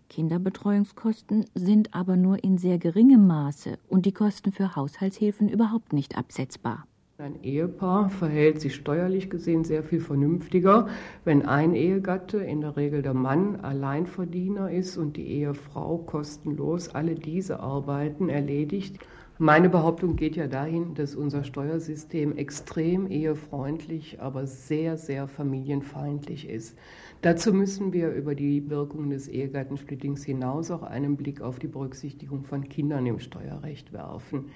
Kinderbetreuungskosten 0.07 1.45
sind 1.55 1.95
aber 1.95 2.15
nur 2.15 2.43
in 2.43 2.59
sehr 2.59 2.77
geringem 2.77 3.25
Maße 3.25 3.79
und 3.87 4.05
die 4.05 4.11
Kosten 4.11 4.51
für 4.51 4.75
Haushaltshilfen 4.75 5.49
überhaupt 5.49 5.93
nicht 5.93 6.15
absetzbar. 6.15 6.85
Ein 7.17 7.41
Ehepaar 7.41 8.09
verhält 8.09 8.61
sich 8.61 8.75
steuerlich 8.75 9.31
gesehen 9.31 9.63
sehr 9.63 9.83
viel 9.83 9.99
vernünftiger, 9.99 10.89
wenn 11.25 11.41
ein 11.41 11.73
Ehegatte, 11.73 12.37
in 12.37 12.61
der 12.61 12.77
Regel 12.77 13.01
der 13.01 13.15
Mann, 13.15 13.57
Alleinverdiener 13.61 14.71
ist 14.71 14.95
und 14.95 15.17
die 15.17 15.27
Ehefrau 15.27 15.97
kostenlos 15.97 16.89
alle 16.89 17.15
diese 17.15 17.59
Arbeiten 17.59 18.29
erledigt 18.29 18.99
Meine 19.41 19.69
Behauptung 19.69 20.17
geht 20.17 20.35
ja 20.35 20.47
dahin, 20.47 20.95
dass 20.95 21.15
unser 21.15 21.45
Steuersystem 21.45 22.35
extrem 22.35 23.07
ehefreundlich, 23.07 24.19
aber 24.19 24.45
sehr, 24.45 24.97
sehr 24.97 25.29
familienfeindlich 25.29 26.49
ist. 26.49 26.77
Dazu 27.21 27.53
müssen 27.53 27.93
wir 27.93 28.11
über 28.11 28.35
die 28.35 28.69
Wirkung 28.69 29.09
des 29.09 29.29
Ehegattensplittings 29.29 30.25
hinaus 30.25 30.71
auch 30.71 30.83
einen 30.83 31.15
Blick 31.15 31.39
auf 31.39 31.57
die 31.57 31.67
Berücksichtigung 31.67 32.43
von 32.43 32.67
Kindern 32.67 33.05
im 33.05 33.19
Steuerrecht 33.19 33.93
werfen. 33.93 34.51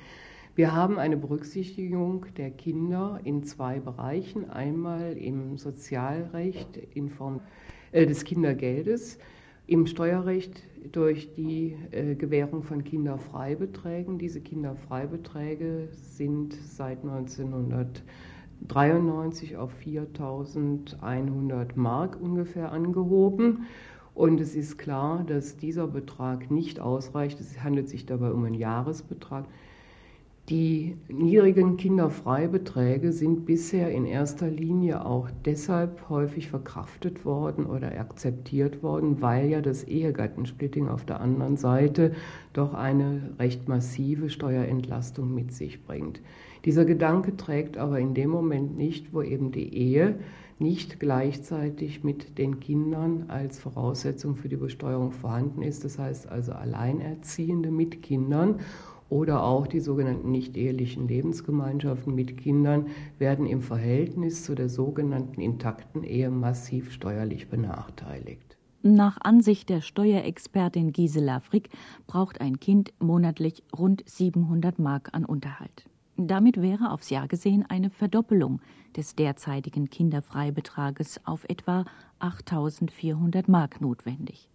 Wir 0.54 0.74
haben 0.74 1.00
eine 1.00 1.16
Berücksichtigung 1.16 2.26
der 2.36 2.52
Kinder 2.52 3.22
in 3.24 3.46
zwei 3.46 3.80
Bereichen. 3.80 4.50
Einmal 4.50 5.14
im 5.14 5.58
Sozialrecht 5.58 6.76
in 6.94 7.08
Form 7.08 7.40
äh, 7.94 8.06
des 8.06 8.26
Kindergeldes 8.26 9.18
im 9.68 9.86
Steuerrecht 9.88 10.62
durch 10.92 11.34
die 11.34 11.78
äh, 11.92 12.16
Gewährung 12.16 12.64
von 12.64 12.84
Kinderfreibeträgen. 12.84 14.18
Diese 14.18 14.42
Kinderfreibeträge 14.42 15.88
sind 15.92 16.54
seit 16.54 17.04
1993 17.04 19.56
auf 19.56 19.72
4.100 19.82 21.70
Mark 21.76 22.20
ungefähr 22.22 22.74
angehoben. 22.74 23.68
Und 24.14 24.42
es 24.42 24.56
ist 24.56 24.78
klar, 24.78 25.24
dass 25.26 25.58
dieser 25.58 25.88
Betrag 25.88 26.52
nicht 26.52 26.80
ausreicht. 26.80 27.40
Es 27.40 27.64
handelt 27.64 27.90
sich 27.90 28.06
dabei 28.06 28.32
um 28.32 28.44
einen 28.44 28.54
Jahresbetrag. 28.56 29.46
Die 30.50 30.98
niedrigen 31.08 31.78
Kinderfreibeträge 31.78 33.14
sind 33.14 33.46
bisher 33.46 33.92
in 33.92 34.06
erster 34.06 34.50
Linie 34.50 35.06
auch 35.06 35.30
deshalb 35.46 36.10
häufig 36.10 36.50
verkraftet 36.50 37.24
worden 37.24 37.66
oder 37.66 37.98
akzeptiert 37.98 38.84
worden, 38.84 39.22
weil 39.22 39.48
ja 39.48 39.62
das 39.62 39.86
Ehegattensplitting 39.86 40.90
auf 40.90 41.06
der 41.06 41.22
anderen 41.22 41.56
Seite 41.56 42.12
doch 42.52 42.74
eine 42.74 43.32
recht 43.40 43.70
massive 43.70 44.30
Steuerentlastung 44.30 45.34
mit 45.34 45.54
sich 45.54 45.86
bringt. 45.86 46.20
Dieser 46.66 46.84
Gedanke 46.84 47.38
trägt 47.38 47.78
aber 47.78 48.00
in 48.00 48.14
dem 48.14 48.30
Moment 48.30 48.76
nicht, 48.78 49.14
wo 49.14 49.22
eben 49.22 49.54
die 49.54 49.74
Ehe 49.74 50.20
nicht 50.60 51.00
gleichzeitig 51.00 52.04
mit 52.04 52.38
den 52.38 52.60
Kindern 52.60 53.26
als 53.30 53.60
Voraussetzung 53.60 54.36
für 54.36 54.50
die 54.50 54.58
Besteuerung 54.58 55.14
vorhanden 55.14 55.62
ist. 55.62 55.86
Das 55.86 55.98
heißt 55.98 56.28
also 56.28 56.52
Alleinerziehende 56.52 57.72
mit 57.72 58.02
Kindern 58.02 58.60
oder 59.14 59.44
auch 59.44 59.68
die 59.68 59.80
sogenannten 59.80 60.32
nicht-ehelichen 60.32 61.08
Lebensgemeinschaften 61.08 62.16
mit 62.16 62.36
Kindern 62.36 62.88
werden 63.20 63.46
im 63.46 63.62
Verhältnis 63.62 64.44
zu 64.44 64.56
der 64.56 64.70
sogenannten 64.70 65.40
intakten 65.40 66.04
Ehe 66.04 66.32
massiv 66.32 66.92
steuerlich 66.92 67.48
benachteiligt. 67.48 68.58
Nach 68.82 69.20
Ansicht 69.22 69.70
der 69.70 69.82
Steuerexpertin 69.82 70.92
Gisela 70.94 71.42
Frick 71.42 71.70
braucht 72.08 72.42
ein 72.42 72.60
Kind 72.60 72.92
monatlich 73.00 73.64
rund 73.78 74.04
700 74.08 74.80
Mark 74.80 75.10
an 75.14 75.26
Unterhalt. 75.26 75.86
Damit 76.18 76.60
wäre 76.60 76.92
aufs 76.92 77.12
Jahr 77.12 77.28
gesehen 77.28 77.66
eine 77.70 77.92
Verdoppelung 77.92 78.62
des 78.98 79.16
derzeitigen 79.16 79.92
Kinderfreibetrages 79.92 81.22
auf 81.24 81.46
etwa 81.48 81.86
8400 82.18 83.48
Mark 83.48 83.80
notwendig. 83.80 84.50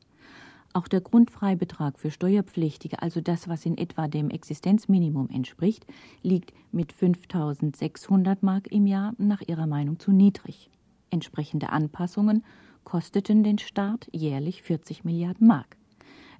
Auch 0.78 0.86
der 0.86 1.00
Grundfreibetrag 1.00 1.98
für 1.98 2.12
Steuerpflichtige, 2.12 3.02
also 3.02 3.20
das, 3.20 3.48
was 3.48 3.66
in 3.66 3.76
etwa 3.76 4.06
dem 4.06 4.30
Existenzminimum 4.30 5.28
entspricht, 5.28 5.84
liegt 6.22 6.52
mit 6.70 6.92
5600 6.92 8.44
Mark 8.44 8.70
im 8.70 8.86
Jahr 8.86 9.12
nach 9.18 9.42
ihrer 9.44 9.66
Meinung 9.66 9.98
zu 9.98 10.12
niedrig. 10.12 10.70
Entsprechende 11.10 11.70
Anpassungen 11.70 12.44
kosteten 12.84 13.42
den 13.42 13.58
Staat 13.58 14.06
jährlich 14.12 14.62
40 14.62 15.04
Milliarden 15.04 15.48
Mark. 15.48 15.76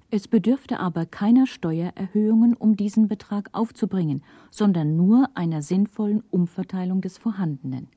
Es 0.09 0.29
bedürfte 0.29 0.79
aber 0.79 1.05
keiner 1.05 1.45
Steuererhöhungen, 1.45 2.53
um 2.53 2.77
diesen 2.77 3.09
Betrag 3.09 3.49
aufzubringen, 3.51 4.23
sondern 4.51 4.95
nur 4.95 5.27
einer 5.33 5.61
sinnvollen 5.61 6.23
Umverteilung 6.31 7.01
des 7.01 7.17
Vorhandenen. 7.17 7.89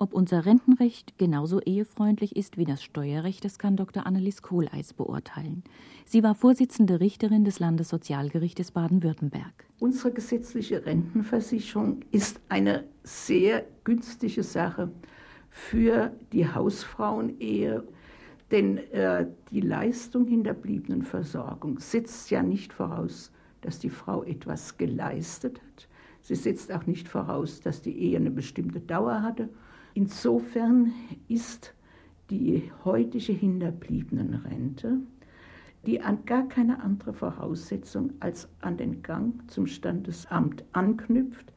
Ob 0.00 0.12
unser 0.12 0.44
Rentenrecht 0.44 1.18
genauso 1.18 1.60
ehefreundlich 1.60 2.34
ist 2.34 2.58
wie 2.58 2.64
das 2.64 2.82
Steuerrecht, 2.82 3.44
das 3.44 3.58
kann 3.58 3.76
Dr. 3.76 4.06
Annelies 4.06 4.42
Kohleis 4.42 4.92
beurteilen. 4.92 5.62
Sie 6.04 6.24
war 6.24 6.34
Vorsitzende 6.34 6.98
Richterin 6.98 7.44
des 7.44 7.60
Landessozialgerichtes 7.60 8.72
Baden-Württemberg. 8.72 9.66
Unsere 9.78 10.12
gesetzliche 10.12 10.84
Rentenversicherung 10.84 12.00
ist 12.10 12.40
eine 12.48 12.84
sehr 13.04 13.64
günstige 13.84 14.42
Sache 14.42 14.90
für 15.48 16.12
die 16.32 16.52
Hausfrauenehe, 16.52 17.84
denn 18.50 18.78
äh, 18.92 19.28
die 19.50 19.60
Leistung 19.60 20.26
Hinterbliebenenversorgung 20.26 21.78
setzt 21.78 22.30
ja 22.30 22.42
nicht 22.42 22.72
voraus, 22.72 23.30
dass 23.60 23.78
die 23.78 23.90
Frau 23.90 24.24
etwas 24.24 24.76
geleistet 24.76 25.60
hat. 25.60 25.88
Sie 26.20 26.34
setzt 26.34 26.72
auch 26.72 26.86
nicht 26.86 27.06
voraus, 27.08 27.60
dass 27.60 27.80
die 27.80 27.96
Ehe 27.96 28.16
eine 28.16 28.32
bestimmte 28.32 28.80
Dauer 28.80 29.22
hatte 29.22 29.48
Insofern 29.94 30.92
ist 31.28 31.72
die 32.28 32.70
heutige 32.84 33.32
Hinterbliebenenrente, 33.32 34.98
die 35.86 36.00
an 36.00 36.24
gar 36.24 36.48
keine 36.48 36.82
andere 36.82 37.12
Voraussetzung 37.12 38.12
als 38.18 38.48
an 38.60 38.76
den 38.76 39.02
Gang 39.02 39.48
zum 39.48 39.68
Standesamt 39.68 40.64
anknüpft, 40.72 41.52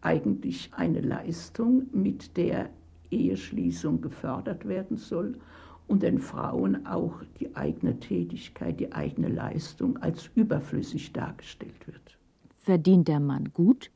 eigentlich 0.00 0.70
eine 0.74 1.00
Leistung, 1.00 1.86
mit 1.92 2.36
der 2.36 2.70
Eheschließung 3.10 4.00
gefördert 4.00 4.66
werden 4.68 4.96
soll 4.96 5.38
und 5.88 6.04
den 6.04 6.18
Frauen 6.18 6.86
auch 6.86 7.22
die 7.40 7.54
eigene 7.56 7.98
Tätigkeit, 7.98 8.78
die 8.78 8.92
eigene 8.92 9.28
Leistung 9.28 9.96
als 9.98 10.30
überflüssig 10.36 11.12
dargestellt 11.12 11.86
wird. 11.86 12.18
Verdient 12.58 13.08
der 13.08 13.20
Mann 13.20 13.52
gut, 13.52 13.90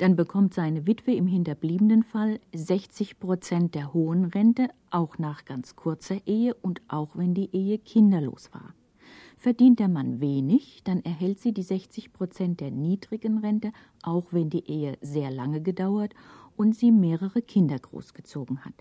dann 0.00 0.16
bekommt 0.16 0.54
seine 0.54 0.86
Witwe 0.86 1.12
im 1.12 1.26
hinterbliebenen 1.26 2.04
Fall 2.04 2.40
60 2.54 3.20
Prozent 3.20 3.74
der 3.74 3.92
hohen 3.92 4.24
Rente, 4.24 4.68
auch 4.90 5.18
nach 5.18 5.44
ganz 5.44 5.76
kurzer 5.76 6.16
Ehe 6.26 6.54
und 6.54 6.80
auch 6.88 7.18
wenn 7.18 7.34
die 7.34 7.54
Ehe 7.54 7.76
kinderlos 7.76 8.48
war. 8.54 8.72
Verdient 9.36 9.78
der 9.78 9.88
Mann 9.88 10.22
wenig, 10.22 10.80
dann 10.84 11.04
erhält 11.04 11.40
sie 11.40 11.52
die 11.52 11.62
60 11.62 12.14
Prozent 12.14 12.60
der 12.60 12.70
niedrigen 12.70 13.38
Rente, 13.38 13.72
auch 14.02 14.28
wenn 14.30 14.48
die 14.48 14.66
Ehe 14.70 14.96
sehr 15.02 15.30
lange 15.30 15.60
gedauert 15.60 16.14
und 16.56 16.74
sie 16.74 16.92
mehrere 16.92 17.42
Kinder 17.42 17.78
großgezogen 17.78 18.64
hat. 18.64 18.74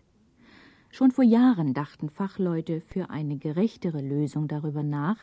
Schon 0.89 1.11
vor 1.11 1.25
Jahren 1.25 1.73
dachten 1.73 2.09
Fachleute 2.09 2.79
für 2.79 3.09
eine 3.09 3.37
gerechtere 3.37 3.99
Lösung 3.99 4.47
darüber 4.47 4.83
nach, 4.83 5.17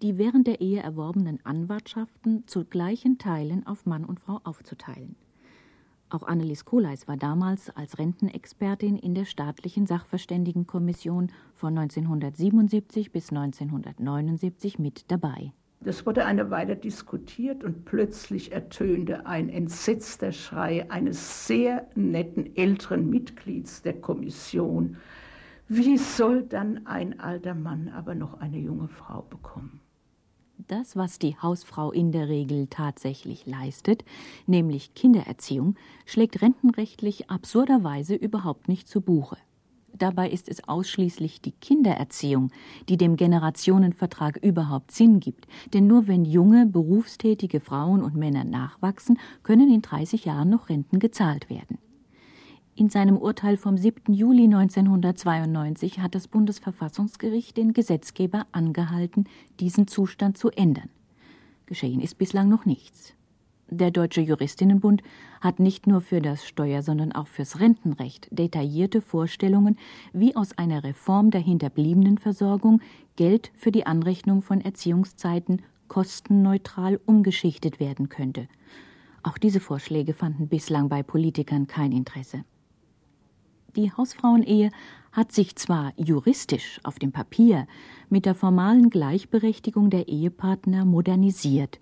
die 0.00 0.16
während 0.16 0.46
der 0.46 0.62
Ehe 0.62 0.80
erworbenen 0.80 1.44
Anwartschaften 1.44 2.46
zu 2.46 2.64
gleichen 2.64 3.18
Teilen 3.18 3.66
auf 3.66 3.84
Mann 3.84 4.06
und 4.06 4.18
Frau 4.18 4.40
aufzuteilen. 4.44 5.14
Auch 6.12 6.24
Annelies 6.24 6.66
Kohleis 6.66 7.08
war 7.08 7.16
damals 7.16 7.70
als 7.70 7.98
Rentenexpertin 7.98 8.98
in 8.98 9.14
der 9.14 9.24
staatlichen 9.24 9.86
Sachverständigenkommission 9.86 11.32
von 11.54 11.78
1977 11.78 13.12
bis 13.12 13.30
1979 13.30 14.78
mit 14.78 15.10
dabei. 15.10 15.52
Das 15.80 16.04
wurde 16.04 16.26
eine 16.26 16.50
Weile 16.50 16.76
diskutiert 16.76 17.64
und 17.64 17.86
plötzlich 17.86 18.52
ertönte 18.52 19.24
ein 19.24 19.48
entsetzter 19.48 20.32
Schrei 20.32 20.90
eines 20.90 21.46
sehr 21.46 21.88
netten 21.94 22.54
älteren 22.56 23.08
Mitglieds 23.08 23.80
der 23.80 23.98
Kommission. 23.98 24.98
Wie 25.66 25.96
soll 25.96 26.42
dann 26.42 26.86
ein 26.86 27.20
alter 27.20 27.54
Mann 27.54 27.88
aber 27.88 28.14
noch 28.14 28.38
eine 28.38 28.58
junge 28.58 28.88
Frau 28.88 29.22
bekommen? 29.22 29.80
Das, 30.68 30.96
was 30.96 31.18
die 31.18 31.36
Hausfrau 31.36 31.92
in 31.92 32.12
der 32.12 32.28
Regel 32.28 32.66
tatsächlich 32.68 33.46
leistet, 33.46 34.04
nämlich 34.46 34.94
Kindererziehung, 34.94 35.76
schlägt 36.06 36.42
rentenrechtlich 36.42 37.30
absurderweise 37.30 38.14
überhaupt 38.14 38.68
nicht 38.68 38.88
zu 38.88 39.00
Buche. 39.00 39.36
Dabei 39.94 40.30
ist 40.30 40.48
es 40.48 40.66
ausschließlich 40.66 41.42
die 41.42 41.52
Kindererziehung, 41.52 42.50
die 42.88 42.96
dem 42.96 43.16
Generationenvertrag 43.16 44.38
überhaupt 44.38 44.90
Sinn 44.90 45.20
gibt. 45.20 45.46
Denn 45.74 45.86
nur 45.86 46.08
wenn 46.08 46.24
junge, 46.24 46.66
berufstätige 46.66 47.60
Frauen 47.60 48.02
und 48.02 48.16
Männer 48.16 48.44
nachwachsen, 48.44 49.18
können 49.42 49.72
in 49.72 49.82
30 49.82 50.24
Jahren 50.24 50.48
noch 50.48 50.68
Renten 50.68 50.98
gezahlt 50.98 51.50
werden. 51.50 51.78
In 52.74 52.88
seinem 52.88 53.18
Urteil 53.18 53.58
vom 53.58 53.76
7. 53.76 54.14
Juli 54.14 54.44
1992 54.44 56.00
hat 56.00 56.14
das 56.14 56.26
Bundesverfassungsgericht 56.26 57.54
den 57.58 57.74
Gesetzgeber 57.74 58.46
angehalten, 58.50 59.24
diesen 59.60 59.88
Zustand 59.88 60.38
zu 60.38 60.48
ändern. 60.50 60.88
Geschehen 61.66 62.00
ist 62.00 62.16
bislang 62.16 62.48
noch 62.48 62.64
nichts. 62.64 63.12
Der 63.68 63.90
Deutsche 63.90 64.22
Juristinnenbund 64.22 65.02
hat 65.42 65.60
nicht 65.60 65.86
nur 65.86 66.00
für 66.00 66.22
das 66.22 66.46
Steuer, 66.46 66.82
sondern 66.82 67.12
auch 67.12 67.26
fürs 67.26 67.60
Rentenrecht 67.60 68.28
detaillierte 68.30 69.02
Vorstellungen, 69.02 69.78
wie 70.14 70.34
aus 70.34 70.56
einer 70.56 70.82
Reform 70.82 71.30
der 71.30 71.42
Hinterbliebenenversorgung 71.42 72.80
Geld 73.16 73.50
für 73.54 73.70
die 73.70 73.84
Anrechnung 73.84 74.40
von 74.40 74.62
Erziehungszeiten 74.62 75.60
kostenneutral 75.88 76.98
umgeschichtet 77.04 77.80
werden 77.80 78.08
könnte. 78.08 78.48
Auch 79.22 79.36
diese 79.36 79.60
Vorschläge 79.60 80.14
fanden 80.14 80.48
bislang 80.48 80.88
bei 80.88 81.02
Politikern 81.02 81.66
kein 81.66 81.92
Interesse. 81.92 82.44
Die 83.76 83.90
Hausfrauenehe 83.90 84.70
hat 85.12 85.32
sich 85.32 85.56
zwar 85.56 85.92
juristisch 85.96 86.78
auf 86.82 86.98
dem 86.98 87.12
Papier 87.12 87.66
mit 88.10 88.26
der 88.26 88.34
formalen 88.34 88.90
Gleichberechtigung 88.90 89.88
der 89.88 90.08
Ehepartner 90.08 90.84
modernisiert, 90.84 91.80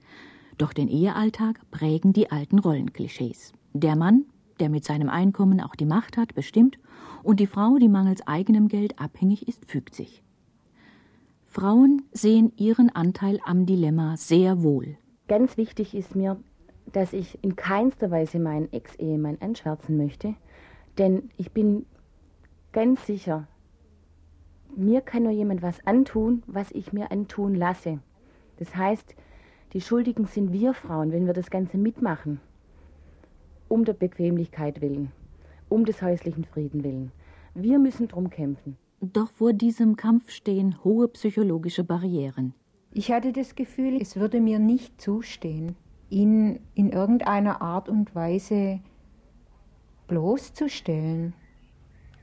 Doch 0.57 0.75
den 0.75 0.89
Ehealltag 0.89 1.59
prägen 1.71 2.13
die 2.13 2.31
alten 2.31 2.59
Rollenklischees. 2.59 3.55
Der 3.73 3.97
Mann, 3.97 4.27
der 4.61 4.69
mit 4.69 4.85
seinem 4.85 5.09
Einkommen 5.09 5.61
auch 5.63 5.75
die 5.75 5.87
Macht 5.87 6.19
hat, 6.19 6.35
bestimmt, 6.35 6.79
und 7.23 7.41
die 7.41 7.47
Frau, 7.47 7.79
die 7.79 7.89
mangels 7.89 8.27
eigenem 8.27 8.69
Geld 8.69 8.99
abhängig 9.01 9.49
ist, 9.49 9.65
fügt 9.65 9.95
sich. 9.95 10.23
Frauen 11.47 12.03
sehen 12.13 12.53
ihren 12.59 12.91
Anteil 12.95 13.41
am 13.45 13.65
Dilemma 13.65 14.19
sehr 14.19 14.63
wohl. 14.63 14.99
Ganz 15.29 15.57
wichtig 15.57 15.95
ist 15.95 16.15
mir, 16.15 16.39
dass 16.93 17.15
ich 17.15 17.43
in 17.43 17.57
keinster 17.57 18.11
Weise 18.11 18.39
meinen 18.39 18.71
Ex-Ehemann 18.71 19.39
anschwärzen 19.41 19.97
möchte, 19.97 20.35
denn 20.99 21.31
ich 21.37 21.53
bin 21.53 21.87
ganz 22.73 23.07
sicher, 23.07 23.47
mir 24.77 25.01
kann 25.01 25.25
nur 25.25 25.33
jemand 25.33 25.63
was 25.63 25.85
antun, 25.87 26.43
was 26.47 26.71
ich 26.71 26.93
mir 26.93 27.11
antun 27.11 27.55
lasse. 27.55 27.99
Das 28.59 28.77
heißt, 28.77 29.15
die 29.73 29.81
Schuldigen 29.81 30.27
sind 30.27 30.53
wir 30.53 30.75
Frauen, 30.75 31.13
wenn 31.13 31.27
wir 31.27 31.33
das 31.33 31.51
Ganze 31.51 31.79
mitmachen, 31.79 32.41
um 33.69 33.85
der 33.85 33.93
Bequemlichkeit 33.93 34.81
willen, 34.81 35.13
um 35.69 35.85
des 35.85 36.03
häuslichen 36.03 36.45
Frieden 36.45 36.85
willen. 36.85 37.13
Wir 37.55 37.79
müssen 37.79 38.09
drum 38.09 38.31
kämpfen. 38.31 38.77
Doch 39.01 39.31
vor 39.31 39.53
diesem 39.53 39.97
Kampf 39.97 40.31
stehen 40.31 40.83
hohe 40.85 41.09
psychologische 41.09 41.85
Barrieren. 41.85 42.55
Ich 42.93 43.13
hatte 43.13 43.33
das 43.33 43.55
Gefühl, 43.55 44.01
es 44.01 44.17
würde 44.17 44.41
mir 44.41 44.59
nicht 44.59 45.01
zustehen, 45.01 45.77
ihn 46.11 46.61
in 46.75 46.91
irgendeiner 46.91 47.63
Art 47.63 47.89
und 47.89 48.15
Weise 48.15 48.81
bloßzustellen. 50.11 51.35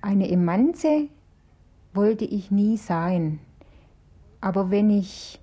Eine 0.02 0.30
Emanze 0.30 1.08
wollte 1.94 2.26
ich 2.26 2.52
nie 2.52 2.76
sein. 2.76 3.40
Aber 4.42 4.70
wenn 4.70 4.90
ich 4.90 5.40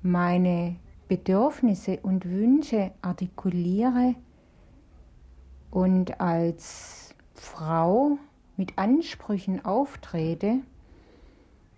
meine 0.00 0.76
Bedürfnisse 1.06 2.00
und 2.02 2.24
Wünsche 2.24 2.92
artikuliere 3.02 4.14
und 5.70 6.18
als 6.18 7.14
Frau 7.34 8.16
mit 8.56 8.78
Ansprüchen 8.78 9.62
auftrete, 9.62 10.60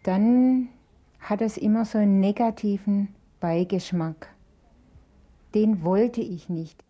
dann 0.05 0.69
hat 1.19 1.41
es 1.41 1.57
immer 1.57 1.85
so 1.85 1.99
einen 1.99 2.21
negativen 2.21 3.09
Beigeschmack. 3.41 4.29
Den 5.57 5.83
wollte 5.83 6.21
ich 6.21 6.49
nicht. 6.49 6.84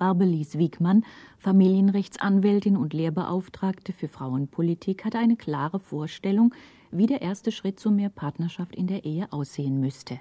Barbelies 0.00 0.56
Wiegmann, 0.56 1.04
Familienrechtsanwältin 1.36 2.78
und 2.78 2.94
Lehrbeauftragte 2.94 3.92
für 3.92 4.08
Frauenpolitik, 4.08 5.04
hat 5.04 5.14
eine 5.14 5.36
klare 5.36 5.78
Vorstellung, 5.78 6.54
wie 6.90 7.06
der 7.06 7.20
erste 7.20 7.52
Schritt 7.52 7.78
zu 7.78 7.90
mehr 7.90 8.08
Partnerschaft 8.08 8.74
in 8.74 8.86
der 8.86 9.04
Ehe 9.04 9.30
aussehen 9.30 9.78
müsste. 9.78 10.18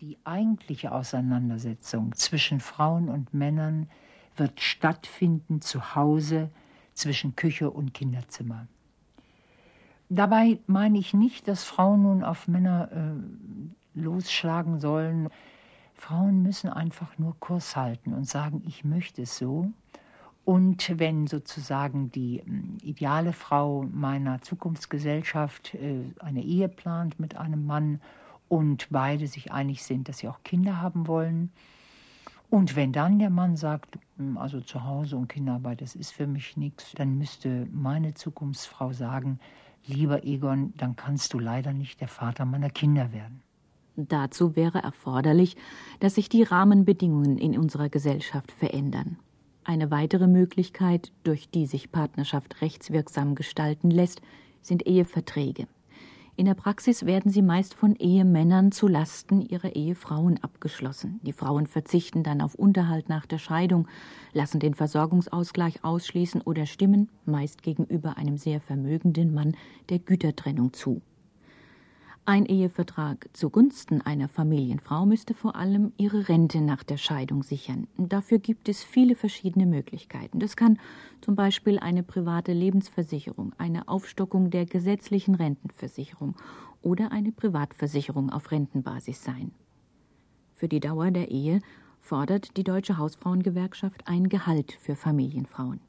Die 0.00 0.16
eigentliche 0.24 0.92
Auseinandersetzung 0.92 2.14
zwischen 2.14 2.58
Frauen 2.58 3.10
und 3.10 3.34
Männern 3.34 3.90
wird 4.34 4.62
stattfinden 4.62 5.60
zu 5.60 5.94
Hause 5.94 6.50
zwischen 6.94 7.36
Küche 7.36 7.70
und 7.70 7.92
Kinderzimmer. 7.92 8.66
Dabei 10.08 10.58
meine 10.66 10.98
ich 10.98 11.12
nicht, 11.12 11.48
dass 11.48 11.64
Frauen 11.64 12.02
nun 12.02 12.24
auf 12.24 12.48
Männer 12.48 12.88
äh, 12.90 14.00
losschlagen 14.00 14.80
sollen. 14.80 15.28
Frauen 15.98 16.42
müssen 16.42 16.70
einfach 16.70 17.18
nur 17.18 17.38
Kurs 17.40 17.76
halten 17.76 18.14
und 18.14 18.24
sagen, 18.24 18.62
ich 18.66 18.84
möchte 18.84 19.22
es 19.22 19.36
so. 19.36 19.70
Und 20.44 20.98
wenn 20.98 21.26
sozusagen 21.26 22.10
die 22.10 22.38
ähm, 22.38 22.78
ideale 22.82 23.34
Frau 23.34 23.84
meiner 23.92 24.40
Zukunftsgesellschaft 24.40 25.74
äh, 25.74 26.04
eine 26.20 26.42
Ehe 26.42 26.68
plant 26.68 27.20
mit 27.20 27.36
einem 27.36 27.66
Mann 27.66 28.00
und 28.48 28.88
beide 28.90 29.26
sich 29.26 29.52
einig 29.52 29.82
sind, 29.82 30.08
dass 30.08 30.18
sie 30.18 30.28
auch 30.28 30.42
Kinder 30.44 30.80
haben 30.80 31.06
wollen, 31.06 31.50
und 32.50 32.76
wenn 32.76 32.92
dann 32.92 33.18
der 33.18 33.28
Mann 33.28 33.56
sagt, 33.56 33.98
hm, 34.16 34.38
also 34.38 34.60
zu 34.60 34.84
Hause 34.84 35.16
und 35.18 35.28
Kinderarbeit, 35.28 35.82
das 35.82 35.94
ist 35.94 36.12
für 36.12 36.26
mich 36.26 36.56
nichts, 36.56 36.92
dann 36.92 37.18
müsste 37.18 37.66
meine 37.70 38.14
Zukunftsfrau 38.14 38.92
sagen, 38.94 39.38
lieber 39.86 40.24
Egon, 40.24 40.72
dann 40.78 40.96
kannst 40.96 41.34
du 41.34 41.38
leider 41.38 41.74
nicht 41.74 42.00
der 42.00 42.08
Vater 42.08 42.46
meiner 42.46 42.70
Kinder 42.70 43.12
werden. 43.12 43.42
Dazu 44.00 44.54
wäre 44.54 44.78
erforderlich, 44.78 45.56
dass 45.98 46.14
sich 46.14 46.28
die 46.28 46.44
Rahmenbedingungen 46.44 47.36
in 47.36 47.58
unserer 47.58 47.88
Gesellschaft 47.88 48.52
verändern. 48.52 49.18
Eine 49.64 49.90
weitere 49.90 50.28
Möglichkeit, 50.28 51.10
durch 51.24 51.50
die 51.50 51.66
sich 51.66 51.90
Partnerschaft 51.90 52.62
rechtswirksam 52.62 53.34
gestalten 53.34 53.90
lässt, 53.90 54.22
sind 54.62 54.86
Eheverträge. 54.86 55.66
In 56.36 56.46
der 56.46 56.54
Praxis 56.54 57.06
werden 57.06 57.32
sie 57.32 57.42
meist 57.42 57.74
von 57.74 57.96
Ehemännern 57.96 58.70
zu 58.70 58.86
Lasten 58.86 59.40
ihrer 59.40 59.74
Ehefrauen 59.74 60.40
abgeschlossen. 60.44 61.18
Die 61.24 61.32
Frauen 61.32 61.66
verzichten 61.66 62.22
dann 62.22 62.40
auf 62.40 62.54
Unterhalt 62.54 63.08
nach 63.08 63.26
der 63.26 63.38
Scheidung, 63.38 63.88
lassen 64.32 64.60
den 64.60 64.74
Versorgungsausgleich 64.74 65.82
ausschließen 65.82 66.40
oder 66.42 66.66
stimmen, 66.66 67.08
meist 67.24 67.64
gegenüber 67.64 68.16
einem 68.16 68.38
sehr 68.38 68.60
vermögenden 68.60 69.34
Mann, 69.34 69.56
der 69.88 69.98
Gütertrennung 69.98 70.72
zu. 70.72 71.02
Ein 72.28 72.44
Ehevertrag 72.44 73.30
zugunsten 73.32 74.02
einer 74.02 74.28
Familienfrau 74.28 75.06
müsste 75.06 75.32
vor 75.32 75.56
allem 75.56 75.94
ihre 75.96 76.28
Rente 76.28 76.60
nach 76.60 76.82
der 76.82 76.98
Scheidung 76.98 77.42
sichern. 77.42 77.86
Dafür 77.96 78.38
gibt 78.38 78.68
es 78.68 78.84
viele 78.84 79.14
verschiedene 79.14 79.64
Möglichkeiten. 79.64 80.38
Das 80.38 80.54
kann 80.54 80.78
zum 81.22 81.36
Beispiel 81.36 81.78
eine 81.78 82.02
private 82.02 82.52
Lebensversicherung, 82.52 83.54
eine 83.56 83.88
Aufstockung 83.88 84.50
der 84.50 84.66
gesetzlichen 84.66 85.36
Rentenversicherung 85.36 86.34
oder 86.82 87.12
eine 87.12 87.32
Privatversicherung 87.32 88.28
auf 88.28 88.50
Rentenbasis 88.50 89.24
sein. 89.24 89.52
Für 90.54 90.68
die 90.68 90.80
Dauer 90.80 91.10
der 91.10 91.30
Ehe 91.30 91.60
fordert 91.98 92.58
die 92.58 92.64
Deutsche 92.64 92.98
Hausfrauengewerkschaft 92.98 94.06
ein 94.06 94.28
Gehalt 94.28 94.72
für 94.72 94.96
Familienfrauen. 94.96 95.80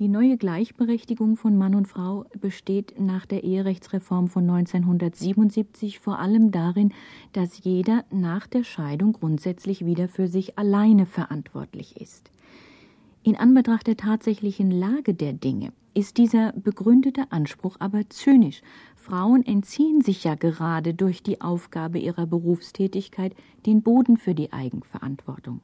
Die 0.00 0.08
neue 0.08 0.36
Gleichberechtigung 0.36 1.36
von 1.36 1.56
Mann 1.56 1.76
und 1.76 1.86
Frau 1.86 2.24
besteht 2.40 2.98
nach 2.98 3.26
der 3.26 3.44
Eherechtsreform 3.44 4.26
von 4.26 4.42
1977 4.50 6.00
vor 6.00 6.18
allem 6.18 6.50
darin, 6.50 6.92
dass 7.32 7.62
jeder 7.62 8.04
nach 8.10 8.48
der 8.48 8.64
Scheidung 8.64 9.12
grundsätzlich 9.12 9.86
wieder 9.86 10.08
für 10.08 10.26
sich 10.26 10.58
alleine 10.58 11.06
verantwortlich 11.06 12.00
ist. 12.00 12.32
In 13.22 13.36
Anbetracht 13.36 13.86
der 13.86 13.96
tatsächlichen 13.96 14.72
Lage 14.72 15.14
der 15.14 15.32
Dinge 15.32 15.72
ist 15.94 16.18
dieser 16.18 16.52
begründete 16.54 17.30
Anspruch 17.30 17.76
aber 17.78 18.10
zynisch. 18.10 18.62
Frauen 18.96 19.46
entziehen 19.46 20.00
sich 20.00 20.24
ja 20.24 20.34
gerade 20.34 20.92
durch 20.92 21.22
die 21.22 21.40
Aufgabe 21.40 22.00
ihrer 22.00 22.26
Berufstätigkeit 22.26 23.32
den 23.64 23.82
Boden 23.82 24.16
für 24.16 24.34
die 24.34 24.52
Eigenverantwortung. 24.52 25.60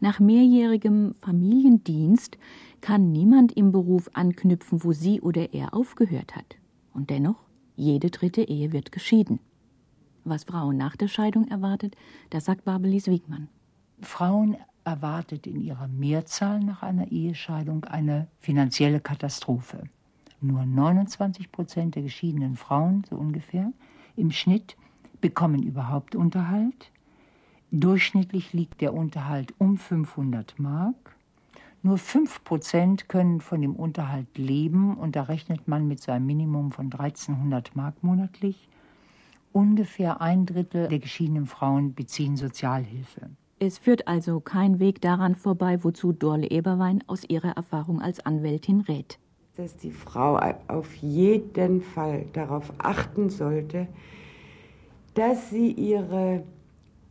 Nach 0.00 0.20
mehrjährigem 0.20 1.14
Familiendienst 1.20 2.38
kann 2.80 3.12
niemand 3.12 3.52
im 3.52 3.72
Beruf 3.72 4.10
anknüpfen, 4.14 4.84
wo 4.84 4.92
sie 4.92 5.20
oder 5.20 5.52
er 5.52 5.74
aufgehört 5.74 6.36
hat. 6.36 6.56
Und 6.94 7.10
dennoch, 7.10 7.44
jede 7.76 8.10
dritte 8.10 8.42
Ehe 8.42 8.72
wird 8.72 8.92
geschieden. 8.92 9.40
Was 10.24 10.44
Frauen 10.44 10.76
nach 10.76 10.96
der 10.96 11.08
Scheidung 11.08 11.48
erwartet, 11.48 11.96
das 12.30 12.44
sagt 12.44 12.64
Barbelis 12.64 13.06
Wiegmann. 13.06 13.48
Frauen 14.00 14.56
erwartet 14.84 15.46
in 15.46 15.60
ihrer 15.60 15.88
Mehrzahl 15.88 16.60
nach 16.60 16.82
einer 16.82 17.10
Ehescheidung 17.10 17.84
eine 17.84 18.28
finanzielle 18.40 19.00
Katastrophe. 19.00 19.84
Nur 20.40 20.64
29 20.64 21.50
Prozent 21.50 21.94
der 21.94 22.02
geschiedenen 22.02 22.56
Frauen, 22.56 23.04
so 23.08 23.16
ungefähr, 23.16 23.72
im 24.16 24.30
Schnitt 24.30 24.76
bekommen 25.20 25.62
überhaupt 25.62 26.14
Unterhalt. 26.14 26.90
Durchschnittlich 27.70 28.54
liegt 28.54 28.80
der 28.80 28.94
Unterhalt 28.94 29.52
um 29.58 29.76
500 29.76 30.58
Mark. 30.58 31.16
Nur 31.82 31.98
5 31.98 32.42
Prozent 32.42 33.08
können 33.08 33.40
von 33.40 33.60
dem 33.60 33.76
Unterhalt 33.76 34.38
leben 34.38 34.96
und 34.96 35.16
da 35.16 35.24
rechnet 35.24 35.68
man 35.68 35.86
mit 35.86 36.02
so 36.02 36.10
einem 36.10 36.26
Minimum 36.26 36.72
von 36.72 36.86
1300 36.86 37.76
Mark 37.76 38.02
monatlich. 38.02 38.68
Ungefähr 39.52 40.20
ein 40.22 40.46
Drittel 40.46 40.88
der 40.88 40.98
geschiedenen 40.98 41.46
Frauen 41.46 41.94
beziehen 41.94 42.36
Sozialhilfe. 42.36 43.30
Es 43.58 43.76
führt 43.76 44.08
also 44.08 44.40
kein 44.40 44.78
Weg 44.78 45.02
daran 45.02 45.34
vorbei, 45.34 45.84
wozu 45.84 46.12
Dorle 46.12 46.50
Eberwein 46.50 47.04
aus 47.06 47.24
ihrer 47.28 47.56
Erfahrung 47.56 48.00
als 48.00 48.24
Anwältin 48.24 48.80
rät. 48.80 49.18
Dass 49.56 49.76
die 49.76 49.90
Frau 49.90 50.40
auf 50.68 50.94
jeden 50.94 51.82
Fall 51.82 52.26
darauf 52.32 52.72
achten 52.78 53.28
sollte, 53.28 53.88
dass 55.14 55.50
sie 55.50 55.72
ihre 55.72 56.44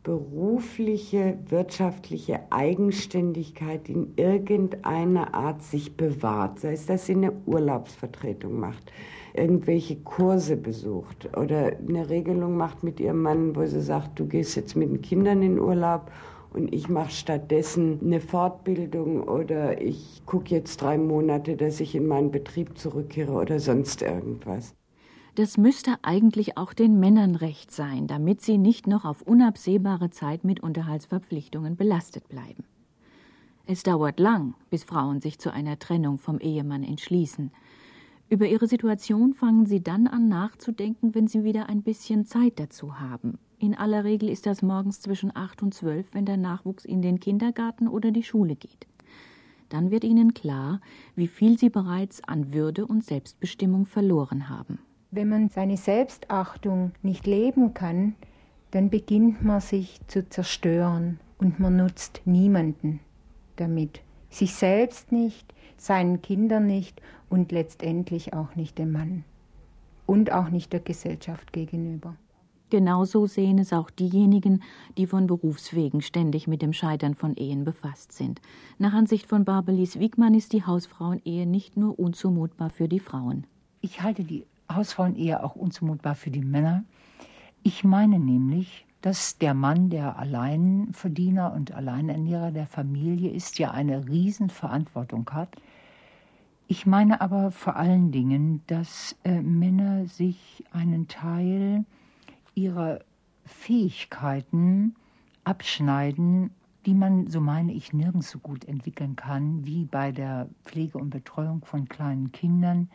berufliche, 0.02 1.38
wirtschaftliche 1.48 2.40
Eigenständigkeit 2.50 3.88
in 3.88 4.14
irgendeiner 4.16 5.34
Art 5.34 5.62
sich 5.62 5.96
bewahrt. 5.96 6.60
Sei 6.60 6.72
es, 6.72 6.86
dass 6.86 7.06
sie 7.06 7.14
eine 7.14 7.32
Urlaubsvertretung 7.46 8.58
macht, 8.58 8.92
irgendwelche 9.34 9.96
Kurse 9.96 10.56
besucht 10.56 11.28
oder 11.36 11.72
eine 11.86 12.08
Regelung 12.08 12.56
macht 12.56 12.82
mit 12.82 13.00
ihrem 13.00 13.22
Mann, 13.22 13.56
wo 13.56 13.64
sie 13.66 13.82
sagt, 13.82 14.18
du 14.18 14.26
gehst 14.26 14.56
jetzt 14.56 14.76
mit 14.76 14.88
den 14.88 15.02
Kindern 15.02 15.42
in 15.42 15.58
Urlaub 15.58 16.10
und 16.52 16.72
ich 16.72 16.88
mache 16.88 17.10
stattdessen 17.10 18.00
eine 18.02 18.20
Fortbildung 18.20 19.22
oder 19.22 19.80
ich 19.82 20.22
gucke 20.24 20.54
jetzt 20.54 20.80
drei 20.80 20.96
Monate, 20.96 21.56
dass 21.56 21.80
ich 21.80 21.94
in 21.94 22.06
meinen 22.06 22.30
Betrieb 22.30 22.78
zurückkehre 22.78 23.32
oder 23.32 23.60
sonst 23.60 24.02
irgendwas. 24.02 24.77
Das 25.38 25.56
müsste 25.56 25.94
eigentlich 26.02 26.58
auch 26.58 26.72
den 26.72 26.98
Männern 26.98 27.36
recht 27.36 27.70
sein, 27.70 28.08
damit 28.08 28.40
sie 28.40 28.58
nicht 28.58 28.88
noch 28.88 29.04
auf 29.04 29.22
unabsehbare 29.22 30.10
Zeit 30.10 30.42
mit 30.42 30.58
Unterhaltsverpflichtungen 30.58 31.76
belastet 31.76 32.28
bleiben. 32.28 32.64
Es 33.64 33.84
dauert 33.84 34.18
lang, 34.18 34.54
bis 34.68 34.82
Frauen 34.82 35.20
sich 35.20 35.38
zu 35.38 35.52
einer 35.52 35.78
Trennung 35.78 36.18
vom 36.18 36.40
Ehemann 36.40 36.82
entschließen. 36.82 37.52
Über 38.28 38.48
ihre 38.48 38.66
Situation 38.66 39.32
fangen 39.32 39.66
sie 39.66 39.80
dann 39.80 40.08
an 40.08 40.26
nachzudenken, 40.26 41.14
wenn 41.14 41.28
sie 41.28 41.44
wieder 41.44 41.68
ein 41.68 41.82
bisschen 41.82 42.26
Zeit 42.26 42.58
dazu 42.58 42.98
haben. 42.98 43.38
In 43.60 43.76
aller 43.76 44.02
Regel 44.02 44.30
ist 44.30 44.44
das 44.44 44.60
morgens 44.60 45.00
zwischen 45.00 45.30
acht 45.36 45.62
und 45.62 45.72
zwölf, 45.72 46.08
wenn 46.14 46.24
der 46.24 46.36
Nachwuchs 46.36 46.84
in 46.84 47.00
den 47.00 47.20
Kindergarten 47.20 47.86
oder 47.86 48.10
die 48.10 48.24
Schule 48.24 48.56
geht. 48.56 48.88
Dann 49.68 49.92
wird 49.92 50.02
ihnen 50.02 50.34
klar, 50.34 50.80
wie 51.14 51.28
viel 51.28 51.60
sie 51.60 51.70
bereits 51.70 52.24
an 52.24 52.52
Würde 52.52 52.84
und 52.88 53.04
Selbstbestimmung 53.04 53.86
verloren 53.86 54.48
haben. 54.48 54.80
Wenn 55.10 55.28
man 55.30 55.48
seine 55.48 55.78
Selbstachtung 55.78 56.92
nicht 57.02 57.26
leben 57.26 57.72
kann, 57.72 58.14
dann 58.72 58.90
beginnt 58.90 59.42
man 59.42 59.60
sich 59.60 60.00
zu 60.06 60.28
zerstören 60.28 61.18
und 61.38 61.58
man 61.58 61.76
nutzt 61.76 62.22
niemanden 62.26 63.00
damit. 63.56 64.02
Sich 64.30 64.54
selbst 64.54 65.10
nicht, 65.10 65.54
seinen 65.78 66.20
Kindern 66.20 66.66
nicht 66.66 67.00
und 67.30 67.52
letztendlich 67.52 68.34
auch 68.34 68.54
nicht 68.54 68.78
dem 68.78 68.92
Mann. 68.92 69.24
Und 70.04 70.32
auch 70.32 70.50
nicht 70.50 70.72
der 70.72 70.80
Gesellschaft 70.80 71.52
gegenüber. 71.52 72.14
Genauso 72.70 73.26
sehen 73.26 73.58
es 73.58 73.72
auch 73.72 73.88
diejenigen, 73.90 74.62
die 74.98 75.06
von 75.06 75.26
Berufswegen 75.26 76.02
ständig 76.02 76.46
mit 76.46 76.60
dem 76.60 76.74
Scheitern 76.74 77.14
von 77.14 77.34
Ehen 77.36 77.64
befasst 77.64 78.12
sind. 78.12 78.42
Nach 78.76 78.92
Ansicht 78.92 79.26
von 79.26 79.46
Barbelis 79.46 79.98
Wiegmann 79.98 80.34
ist 80.34 80.52
die 80.52 80.64
Hausfrauenehe 80.64 81.46
nicht 81.46 81.78
nur 81.78 81.98
unzumutbar 81.98 82.68
für 82.68 82.88
die 82.88 83.00
Frauen. 83.00 83.46
Ich 83.80 84.02
halte 84.02 84.24
die 84.24 84.44
Hausfrauenehe 84.70 85.42
auch 85.42 85.54
unzumutbar 85.56 86.14
für 86.14 86.30
die 86.30 86.44
Männer. 86.44 86.84
Ich 87.62 87.84
meine 87.84 88.18
nämlich, 88.18 88.86
dass 89.00 89.38
der 89.38 89.54
Mann, 89.54 89.90
der 89.90 90.18
Alleinverdiener 90.18 91.52
und 91.52 91.72
Alleinernährer 91.72 92.50
der 92.50 92.66
Familie 92.66 93.30
ist, 93.30 93.58
ja 93.58 93.70
eine 93.70 94.08
Riesenverantwortung 94.08 95.30
hat. 95.32 95.56
Ich 96.66 96.84
meine 96.84 97.20
aber 97.20 97.50
vor 97.50 97.76
allen 97.76 98.10
Dingen, 98.10 98.62
dass 98.66 99.16
äh, 99.24 99.40
Männer 99.40 100.06
sich 100.06 100.64
einen 100.72 101.08
Teil 101.08 101.84
ihrer 102.54 103.00
Fähigkeiten 103.46 104.94
abschneiden, 105.44 106.50
die 106.84 106.94
man, 106.94 107.26
so 107.28 107.40
meine 107.40 107.72
ich, 107.72 107.92
nirgends 107.92 108.30
so 108.30 108.38
gut 108.38 108.64
entwickeln 108.66 109.16
kann 109.16 109.64
wie 109.64 109.84
bei 109.84 110.12
der 110.12 110.48
Pflege 110.64 110.98
und 110.98 111.10
Betreuung 111.10 111.64
von 111.64 111.88
kleinen 111.88 112.32
Kindern. 112.32 112.90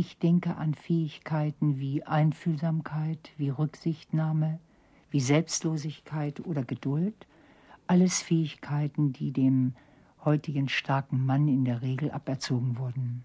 Ich 0.00 0.16
denke 0.16 0.56
an 0.56 0.74
Fähigkeiten 0.74 1.80
wie 1.80 2.04
Einfühlsamkeit, 2.04 3.32
wie 3.36 3.48
Rücksichtnahme, 3.48 4.60
wie 5.10 5.18
Selbstlosigkeit 5.18 6.38
oder 6.46 6.62
Geduld. 6.62 7.26
Alles 7.88 8.22
Fähigkeiten, 8.22 9.12
die 9.12 9.32
dem 9.32 9.74
heutigen 10.24 10.68
starken 10.68 11.26
Mann 11.26 11.48
in 11.48 11.64
der 11.64 11.82
Regel 11.82 12.12
aberzogen 12.12 12.78
wurden. 12.78 13.24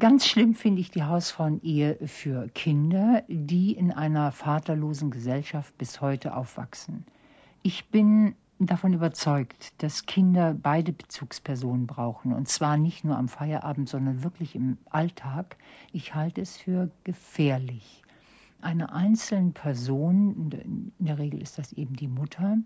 Ganz 0.00 0.26
schlimm 0.26 0.56
finde 0.56 0.80
ich 0.80 0.90
die 0.90 1.04
Hausfrauenehe 1.04 1.98
für 2.08 2.48
Kinder, 2.48 3.22
die 3.28 3.74
in 3.74 3.92
einer 3.92 4.32
vaterlosen 4.32 5.12
Gesellschaft 5.12 5.78
bis 5.78 6.00
heute 6.00 6.34
aufwachsen. 6.34 7.04
Ich 7.62 7.86
bin 7.90 8.34
davon 8.66 8.92
überzeugt, 8.92 9.72
dass 9.82 10.06
Kinder 10.06 10.54
beide 10.54 10.92
Bezugspersonen 10.92 11.86
brauchen, 11.86 12.32
und 12.32 12.48
zwar 12.48 12.76
nicht 12.76 13.04
nur 13.04 13.16
am 13.16 13.28
Feierabend, 13.28 13.88
sondern 13.88 14.24
wirklich 14.24 14.54
im 14.54 14.78
Alltag. 14.90 15.56
Ich 15.92 16.14
halte 16.14 16.40
es 16.40 16.56
für 16.56 16.90
gefährlich, 17.04 18.02
einer 18.60 18.92
einzelnen 18.92 19.52
Person, 19.52 20.50
in 20.50 20.92
der 20.98 21.18
Regel 21.18 21.40
ist 21.40 21.58
das 21.58 21.72
eben 21.72 21.94
die 21.94 22.08
Mutter, 22.08 22.58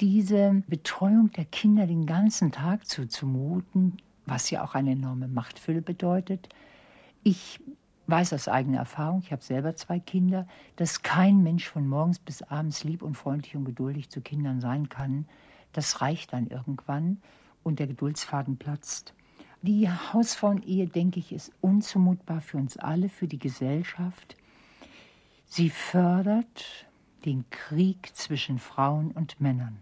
diese 0.00 0.62
Betreuung 0.66 1.30
der 1.32 1.44
Kinder 1.44 1.86
den 1.86 2.06
ganzen 2.06 2.52
Tag 2.52 2.86
zuzumuten, 2.86 3.98
was 4.26 4.50
ja 4.50 4.64
auch 4.64 4.74
eine 4.74 4.92
enorme 4.92 5.28
Machtfülle 5.28 5.82
bedeutet. 5.82 6.48
Ich 7.22 7.60
weiß 8.10 8.32
aus 8.32 8.48
eigener 8.48 8.78
Erfahrung, 8.78 9.20
ich 9.22 9.32
habe 9.32 9.42
selber 9.42 9.74
zwei 9.76 9.98
Kinder, 9.98 10.46
dass 10.76 11.02
kein 11.02 11.42
Mensch 11.42 11.68
von 11.68 11.86
morgens 11.86 12.18
bis 12.18 12.42
abends 12.42 12.84
lieb 12.84 13.02
und 13.02 13.14
freundlich 13.14 13.56
und 13.56 13.64
geduldig 13.64 14.10
zu 14.10 14.20
Kindern 14.20 14.60
sein 14.60 14.88
kann. 14.88 15.26
Das 15.72 16.00
reicht 16.00 16.32
dann 16.32 16.46
irgendwann 16.48 17.20
und 17.62 17.78
der 17.78 17.86
Geduldsfaden 17.86 18.56
platzt. 18.56 19.14
Die 19.62 19.90
Hausfrauenehe, 19.90 20.86
denke 20.86 21.18
ich, 21.18 21.32
ist 21.32 21.52
unzumutbar 21.60 22.40
für 22.40 22.56
uns 22.56 22.78
alle, 22.78 23.08
für 23.08 23.28
die 23.28 23.38
Gesellschaft. 23.38 24.36
Sie 25.46 25.68
fördert 25.68 26.86
den 27.26 27.44
Krieg 27.50 28.14
zwischen 28.14 28.58
Frauen 28.58 29.10
und 29.10 29.40
Männern. 29.40 29.78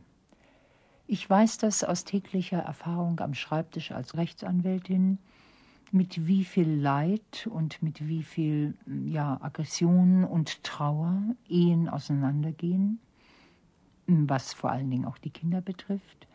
Ich 1.06 1.28
weiß 1.28 1.58
das 1.58 1.84
aus 1.84 2.04
täglicher 2.04 2.58
Erfahrung 2.58 3.20
am 3.20 3.34
Schreibtisch 3.34 3.92
als 3.92 4.16
Rechtsanwältin, 4.16 5.18
mit 5.92 6.26
wie 6.26 6.44
viel 6.44 6.68
Leid 6.68 7.48
und 7.50 7.82
mit 7.82 8.06
wie 8.06 8.22
viel 8.22 8.74
ja, 9.06 9.38
Aggression 9.40 10.24
und 10.24 10.62
Trauer 10.64 11.22
Ehen 11.48 11.88
auseinandergehen, 11.88 13.00
was 14.06 14.52
vor 14.52 14.70
allen 14.70 14.90
Dingen 14.90 15.04
auch 15.04 15.18
die 15.18 15.30
Kinder 15.30 15.60
betrifft. 15.60 16.26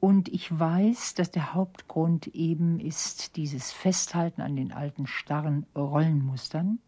Und 0.00 0.28
ich 0.28 0.56
weiß, 0.56 1.14
dass 1.14 1.30
der 1.30 1.54
Hauptgrund 1.54 2.28
eben 2.28 2.78
ist 2.78 3.36
dieses 3.36 3.72
Festhalten 3.72 4.42
an 4.42 4.54
den 4.54 4.72
alten 4.72 5.06
starren 5.06 5.66
Rollenmustern. 5.74 6.78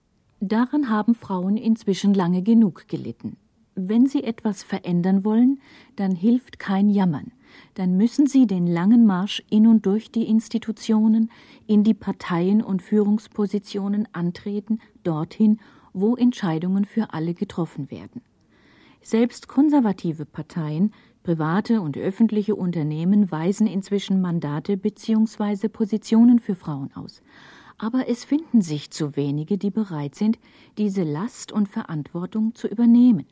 Daran 0.41 0.89
haben 0.89 1.15
Frauen 1.15 1.57
inzwischen 1.57 2.15
lange 2.15 2.43
genug 2.43 2.87
gelitten. 2.87 3.37
Wenn 3.75 4.07
sie 4.07 4.25
etwas 4.25 4.63
verändern 4.63 5.25
wollen, 5.25 5.61
dann 5.97 6.15
hilft 6.15 6.59
kein 6.59 6.91
Jammern. 6.91 7.33
Dann 7.75 7.97
müssen 7.97 8.27
sie 8.27 8.47
den 8.47 8.67
langen 8.67 9.07
Marsch 9.07 9.43
in 9.51 9.67
und 9.67 9.87
durch 9.87 10.11
die 10.11 10.29
Institutionen, 10.29 11.31
in 11.67 11.85
die 11.85 11.95
Parteien 11.95 12.63
und 12.63 12.83
Führungspositionen 12.83 14.09
antreten, 14.13 14.81
dorthin, 15.05 15.61
wo 15.93 16.17
Entscheidungen 16.17 16.85
für 16.85 17.13
alle 17.13 17.35
getroffen 17.35 17.91
werden. 17.91 18.23
Selbst 19.03 19.49
konservative 19.49 20.27
Parteien, 20.27 20.93
private 21.23 21.81
und 21.81 21.97
öffentliche 21.97 22.55
Unternehmen 22.55 23.31
weisen 23.31 23.67
inzwischen 23.67 24.21
Mandate 24.21 24.77
bzw. 24.77 25.69
Positionen 25.69 26.39
für 26.39 26.55
Frauen 26.55 26.93
aus. 26.95 27.23
Aber 27.79 28.09
es 28.09 28.25
finden 28.25 28.61
sich 28.61 28.91
zu 28.91 29.15
wenige, 29.17 29.57
die 29.57 29.71
bereit 29.71 30.15
sind, 30.15 30.39
diese 30.79 31.05
Last 31.05 31.53
und 31.53 31.69
Verantwortung 31.69 32.55
zu 32.55 32.67
übernehmen. 32.67 33.27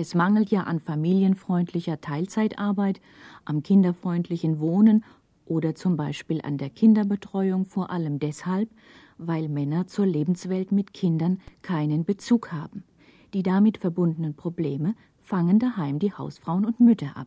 Es 0.00 0.14
mangelt 0.14 0.50
ja 0.50 0.62
an 0.62 0.78
familienfreundlicher 0.78 2.00
Teilzeitarbeit, 2.00 3.00
am 3.44 3.64
kinderfreundlichen 3.64 4.60
Wohnen 4.60 5.04
oder 5.44 5.74
zum 5.74 5.96
Beispiel 5.96 6.40
an 6.40 6.56
der 6.56 6.70
Kinderbetreuung 6.70 7.64
vor 7.64 7.90
allem 7.90 8.20
deshalb, 8.20 8.70
weil 9.16 9.48
Männer 9.48 9.88
zur 9.88 10.06
Lebenswelt 10.06 10.70
mit 10.70 10.94
Kindern 10.94 11.40
keinen 11.62 12.04
Bezug 12.04 12.52
haben. 12.52 12.84
Die 13.34 13.42
damit 13.42 13.78
verbundenen 13.78 14.34
Probleme 14.34 14.94
fangen 15.18 15.58
daheim 15.58 15.98
die 15.98 16.12
Hausfrauen 16.12 16.64
und 16.64 16.78
Mütter 16.78 17.16
ab. 17.16 17.26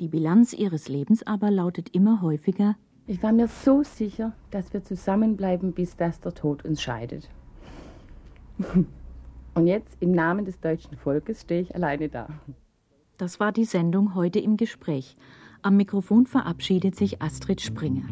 Die 0.00 0.08
Bilanz 0.08 0.54
ihres 0.54 0.88
Lebens 0.88 1.26
aber 1.26 1.50
lautet 1.50 1.90
immer 1.90 2.22
häufiger 2.22 2.76
Ich 3.06 3.22
war 3.22 3.32
mir 3.32 3.48
so 3.48 3.82
sicher, 3.82 4.32
dass 4.50 4.72
wir 4.72 4.82
zusammenbleiben, 4.82 5.72
bis 5.72 5.94
dass 5.94 6.20
der 6.20 6.32
Tod 6.32 6.64
uns 6.64 6.80
scheidet. 6.80 7.28
Und 9.60 9.66
jetzt 9.66 9.98
im 10.00 10.12
Namen 10.12 10.46
des 10.46 10.58
deutschen 10.58 10.96
Volkes 10.96 11.42
stehe 11.42 11.60
ich 11.60 11.74
alleine 11.74 12.08
da. 12.08 12.28
Das 13.18 13.40
war 13.40 13.52
die 13.52 13.66
Sendung 13.66 14.14
heute 14.14 14.38
im 14.38 14.56
Gespräch. 14.56 15.18
Am 15.60 15.76
Mikrofon 15.76 16.24
verabschiedet 16.24 16.96
sich 16.96 17.20
Astrid 17.20 17.60
Springer. 17.60 18.08